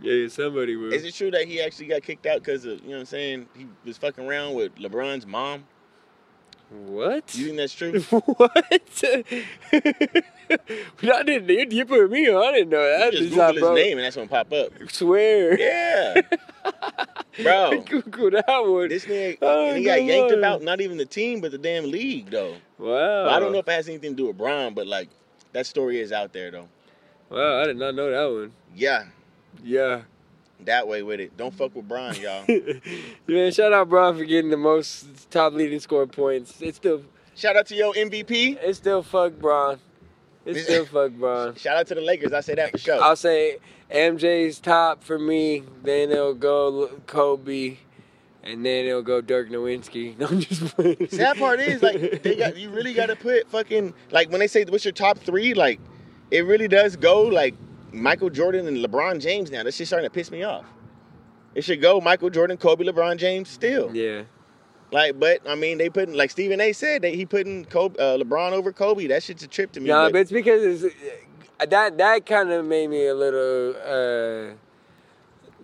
[0.00, 0.94] Yeah, somebody would.
[0.94, 3.06] Is it true that he actually got kicked out because of you know what I'm
[3.06, 3.48] saying?
[3.54, 5.64] He was fucking around with LeBron's mom.
[6.72, 7.34] What?
[7.34, 8.00] You think that's true?
[8.00, 8.50] what?
[11.02, 11.48] I didn't.
[11.48, 12.42] You, you put me on.
[12.42, 13.12] I didn't know that.
[13.12, 13.74] You just Google bro.
[13.74, 14.72] his name and that's gonna pop up.
[14.90, 15.58] Swear.
[15.58, 16.22] Yeah,
[17.42, 17.80] bro.
[17.82, 18.88] Google that one.
[18.88, 22.30] This nigga, Oh, he got yanked about not even the team, but the damn league
[22.30, 22.56] though.
[22.78, 23.24] Wow.
[23.24, 25.08] But I don't know if it has anything to do with Bron, but like
[25.52, 26.68] that story is out there though.
[27.30, 28.52] Wow, I did not know that one.
[28.74, 29.04] Yeah,
[29.62, 30.02] Yeah.
[30.66, 31.36] That way with it.
[31.36, 32.44] Don't fuck with Bron, y'all.
[33.26, 36.60] Man, shout out Bron for getting the most top leading score points.
[36.60, 37.02] It's still
[37.34, 38.58] Shout out to your MVP.
[38.60, 39.78] it's still fuck Bron.
[40.44, 41.54] It's still fuck Bron.
[41.56, 42.32] Shout out to the Lakers.
[42.32, 43.02] I say that for sure.
[43.02, 43.58] I'll say
[43.90, 45.64] MJ's top for me.
[45.82, 47.78] Then it'll go Kobe,
[48.42, 50.16] and then it'll go Dirk Nowitzki.
[50.18, 51.08] No, I'm just playing.
[51.08, 54.46] Sad part is like they got you really got to put fucking like when they
[54.46, 55.80] say what's your top three, like
[56.30, 57.54] it really does go like
[57.92, 59.50] Michael Jordan and LeBron James.
[59.50, 60.64] Now this shit's starting to piss me off.
[61.54, 63.94] It should go Michael Jordan, Kobe, LeBron James still.
[63.94, 64.22] Yeah.
[64.90, 66.72] Like, but I mean, they putting like Stephen A.
[66.72, 69.06] said that he putting Kobe, uh, LeBron over Kobe.
[69.06, 69.88] That shit's a trip to me.
[69.88, 70.94] Nah, but- but it's because it's,
[71.68, 74.54] that that kind of made me a little uh,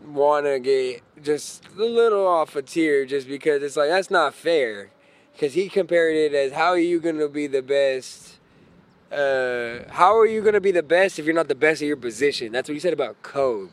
[0.07, 4.35] want to get just a little off a tier, just because it's like that's not
[4.35, 4.91] fair.
[5.33, 8.38] Because he compared it as how are you gonna be the best?
[9.11, 11.97] Uh, how are you gonna be the best if you're not the best at your
[11.97, 12.53] position?
[12.53, 13.71] That's what you said about Kobe.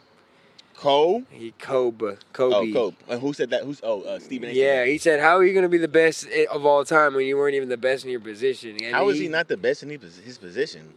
[0.77, 1.23] Cole.
[1.29, 2.17] He Kobe.
[2.33, 2.55] Kobe.
[2.55, 2.95] Oh, Kobe.
[3.09, 3.63] And who said that?
[3.63, 4.53] Who's oh uh, Stephen A.
[4.53, 7.25] Yeah, he said, "How are you going to be the best of all time when
[7.25, 9.83] you weren't even the best in your position?" And How is he not the best
[9.83, 10.93] in his his position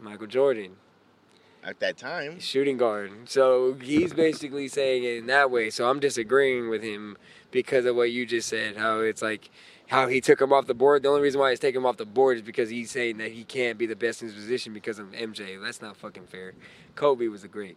[0.00, 0.76] Michael Jordan,
[1.62, 2.40] at that time?
[2.40, 3.12] shooting guard.
[3.26, 5.70] So he's basically saying it in that way.
[5.70, 7.16] So I'm disagreeing with him
[7.50, 8.76] because of what you just said.
[8.76, 9.48] How it's like
[9.90, 11.02] how he took him off the board.
[11.02, 13.32] The only reason why he's taking him off the board is because he's saying that
[13.32, 15.60] he can't be the best in his position because of MJ.
[15.60, 16.52] That's not fucking fair.
[16.94, 17.76] Kobe was a great.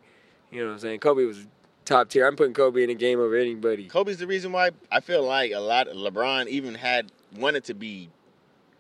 [0.52, 1.00] You know what I'm saying?
[1.00, 1.48] Kobe was
[1.86, 2.28] top tier.
[2.28, 3.88] I'm putting Kobe in a game over anybody.
[3.88, 7.74] Kobe's the reason why I feel like a lot of LeBron even had wanted to
[7.74, 8.10] be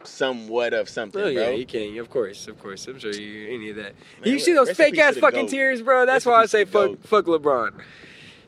[0.03, 1.55] somewhat of something, Oh yeah, bro.
[1.55, 1.97] you can.
[1.97, 2.87] Of course, of course.
[2.87, 3.95] I'm sure you any of that.
[4.23, 5.49] Man, you see those fake ass fucking GOAT.
[5.49, 6.05] tears, bro.
[6.05, 7.81] That's Rest why I say fuck fuck LeBron.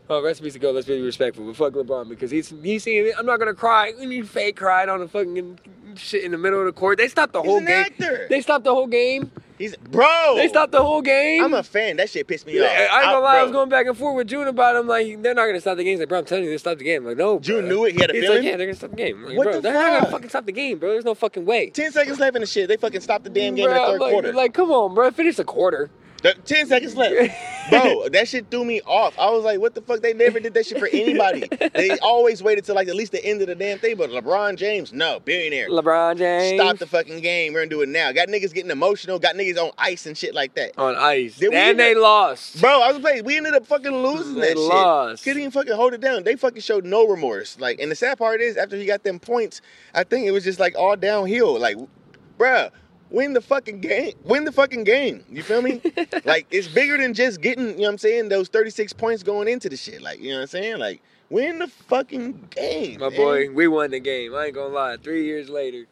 [0.10, 0.72] Oh, recipes to go.
[0.72, 3.12] Let's be respectful, but fuck LeBron because he's he's seeing.
[3.18, 3.92] I'm not gonna cry.
[4.00, 5.60] You fake cried on the fucking
[5.96, 6.98] shit in the middle of the court.
[6.98, 7.70] They stopped the He's whole game.
[7.70, 8.28] actor.
[8.30, 9.32] They stopped the whole game.
[9.58, 10.34] He's bro.
[10.36, 11.42] They stopped the whole game.
[11.44, 11.96] I'm a fan.
[11.98, 12.72] That shit pissed me Yeah, off.
[12.72, 14.86] I ain't gonna lie, I was going back and forth with June about him.
[14.86, 15.92] Like, they're not gonna stop the game.
[15.94, 17.04] He's like, bro, I'm telling you, they stopped the game.
[17.04, 17.40] I'm like, no.
[17.40, 17.96] June knew it?
[17.96, 18.38] He had a He's feeling?
[18.40, 19.18] Like, yeah, they're gonna stop the game.
[19.20, 20.92] I'm like, What bro, the they're not gonna fucking stop the game, bro.
[20.92, 21.70] There's no fucking way.
[21.70, 22.68] Ten seconds left in the shit.
[22.68, 24.34] They fucking stopped the damn game in the third like, quarter.
[24.34, 25.10] Like, come on, bro.
[25.12, 25.90] Finish the quarter.
[26.26, 27.32] The- Ten seconds left,
[27.70, 28.10] bro.
[28.10, 29.18] That shit threw me off.
[29.20, 31.48] I was like, "What the fuck?" They never did that shit for anybody.
[31.74, 33.96] they always waited till like at least the end of the damn thing.
[33.96, 35.70] But LeBron James, no, billionaire.
[35.70, 36.60] LeBron James.
[36.62, 37.54] Stop the fucking game.
[37.54, 38.12] We're gonna do it now.
[38.12, 39.20] Got niggas getting emotional.
[39.20, 40.78] Got niggas on ice and shit like that.
[40.80, 41.40] On ice.
[41.40, 42.60] We and they up- lost.
[42.62, 43.24] Bro, I was playing.
[43.24, 45.20] We ended up fucking losing They that lost.
[45.24, 45.26] shit.
[45.32, 46.24] Couldn't even fucking hold it down.
[46.24, 47.60] They fucking showed no remorse.
[47.60, 49.62] Like, and the sad part is, after he got them points,
[49.94, 51.60] I think it was just like all downhill.
[51.60, 51.78] Like,
[52.40, 52.72] bruh,
[53.16, 54.14] win the fucking game.
[54.24, 55.24] Win the fucking game.
[55.30, 55.82] You feel me?
[56.26, 59.48] like, it's bigger than just getting, you know what I'm saying, those 36 points going
[59.48, 60.02] into the shit.
[60.02, 60.80] Like, you know what I'm saying?
[60.80, 63.00] Like, win the fucking game.
[63.00, 63.18] My man.
[63.18, 64.36] boy, we won the game.
[64.36, 64.98] I ain't gonna lie.
[64.98, 65.86] Three years later,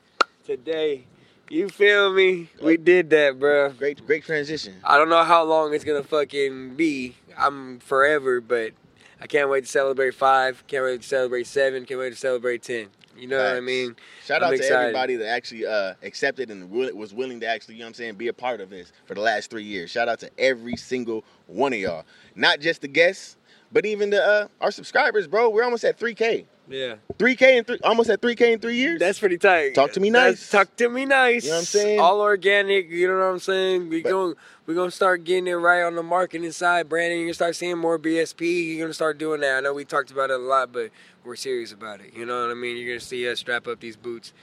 [0.46, 1.06] today,
[1.50, 2.50] you feel me?
[2.62, 3.72] We did that, bro.
[3.72, 4.76] Great, great transition.
[4.84, 7.16] I don't know how long it's gonna fucking be.
[7.38, 8.74] I'm forever, but
[9.22, 10.64] I can't wait to celebrate five.
[10.68, 11.86] Can't wait to celebrate seven.
[11.86, 12.90] Can't wait to celebrate ten.
[13.18, 13.96] You know what I mean?
[14.26, 14.76] Shout I'm out to excited.
[14.76, 17.94] everybody that actually uh, accepted and will, was willing to actually, you know what I'm
[17.96, 19.92] saying, be a part of this for the last three years.
[19.92, 22.06] Shout out to every single one of y'all.
[22.36, 23.38] Not just the guests,
[23.72, 25.50] but even the uh, our subscribers, bro.
[25.50, 26.46] We're almost at 3K.
[26.74, 26.96] Yeah.
[27.20, 29.00] 3K in three, almost at 3K in three years.
[29.00, 29.76] That's pretty tight.
[29.76, 30.50] Talk to me That's- nice.
[30.50, 31.44] Talk to me nice.
[31.44, 32.00] You know what I'm saying?
[32.00, 32.90] All organic.
[32.90, 33.90] You know what I'm saying?
[33.90, 34.34] We going
[34.66, 36.90] we gonna start getting it right on the marketing side.
[36.90, 38.76] Brandon, you're gonna start seeing more BSP.
[38.76, 39.58] You're gonna start doing that.
[39.58, 40.90] I know we talked about it a lot, but
[41.24, 42.14] we're serious about it.
[42.16, 42.78] You know what I mean?
[42.78, 44.34] You're gonna see us strap up these boots,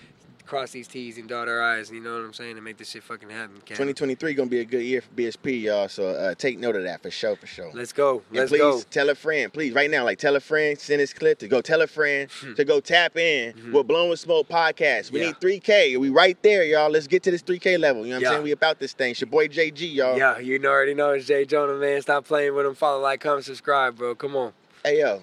[0.51, 1.91] cross these T's, and dot our I's.
[1.91, 2.57] You know what I'm saying?
[2.57, 3.57] And make this shit fucking happen.
[3.65, 3.77] Cam.
[3.77, 5.89] 2023 gonna be a good year for BSP, y'all.
[5.89, 7.71] So uh, take note of that for sure, for sure.
[7.73, 8.23] Let's go.
[8.31, 8.81] And Let's please go.
[8.91, 11.61] tell a friend, please, right now, like tell a friend, send this clip to go
[11.63, 15.13] tell a friend to go tap in with Blown with Smoke podcast.
[15.13, 15.47] We Mm-hmm.
[15.47, 15.49] Yeah.
[15.51, 15.97] need 3K.
[16.01, 16.91] We right there, y'all.
[16.91, 18.05] Let's get to this 3K level.
[18.05, 18.29] You know what Yeah.
[18.29, 18.45] I'm saying?
[18.45, 19.13] We about this thing.
[19.13, 20.19] It's your boy JG, y'all.
[20.19, 22.03] Yeah, you already know it's J'Jonah, man.
[22.03, 22.75] Stop playing with him.
[22.75, 24.15] Follow, like, comment, subscribe, bro.
[24.17, 24.53] Come on.
[24.85, 25.23] Hey yo.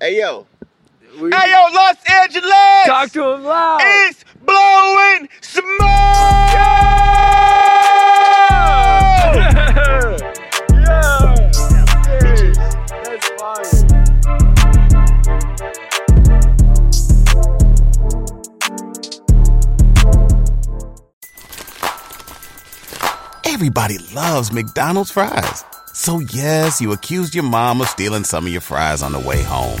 [0.00, 0.46] Hey yo.
[1.20, 2.86] We- Hey yo, Los Angeles!
[2.86, 3.80] Talk to him loud.
[3.82, 5.28] It's blowing
[13.14, 13.74] That's fire.
[23.44, 25.64] Everybody loves McDonald's fries.
[25.92, 29.42] So yes, you accused your mom of stealing some of your fries on the way
[29.42, 29.80] home.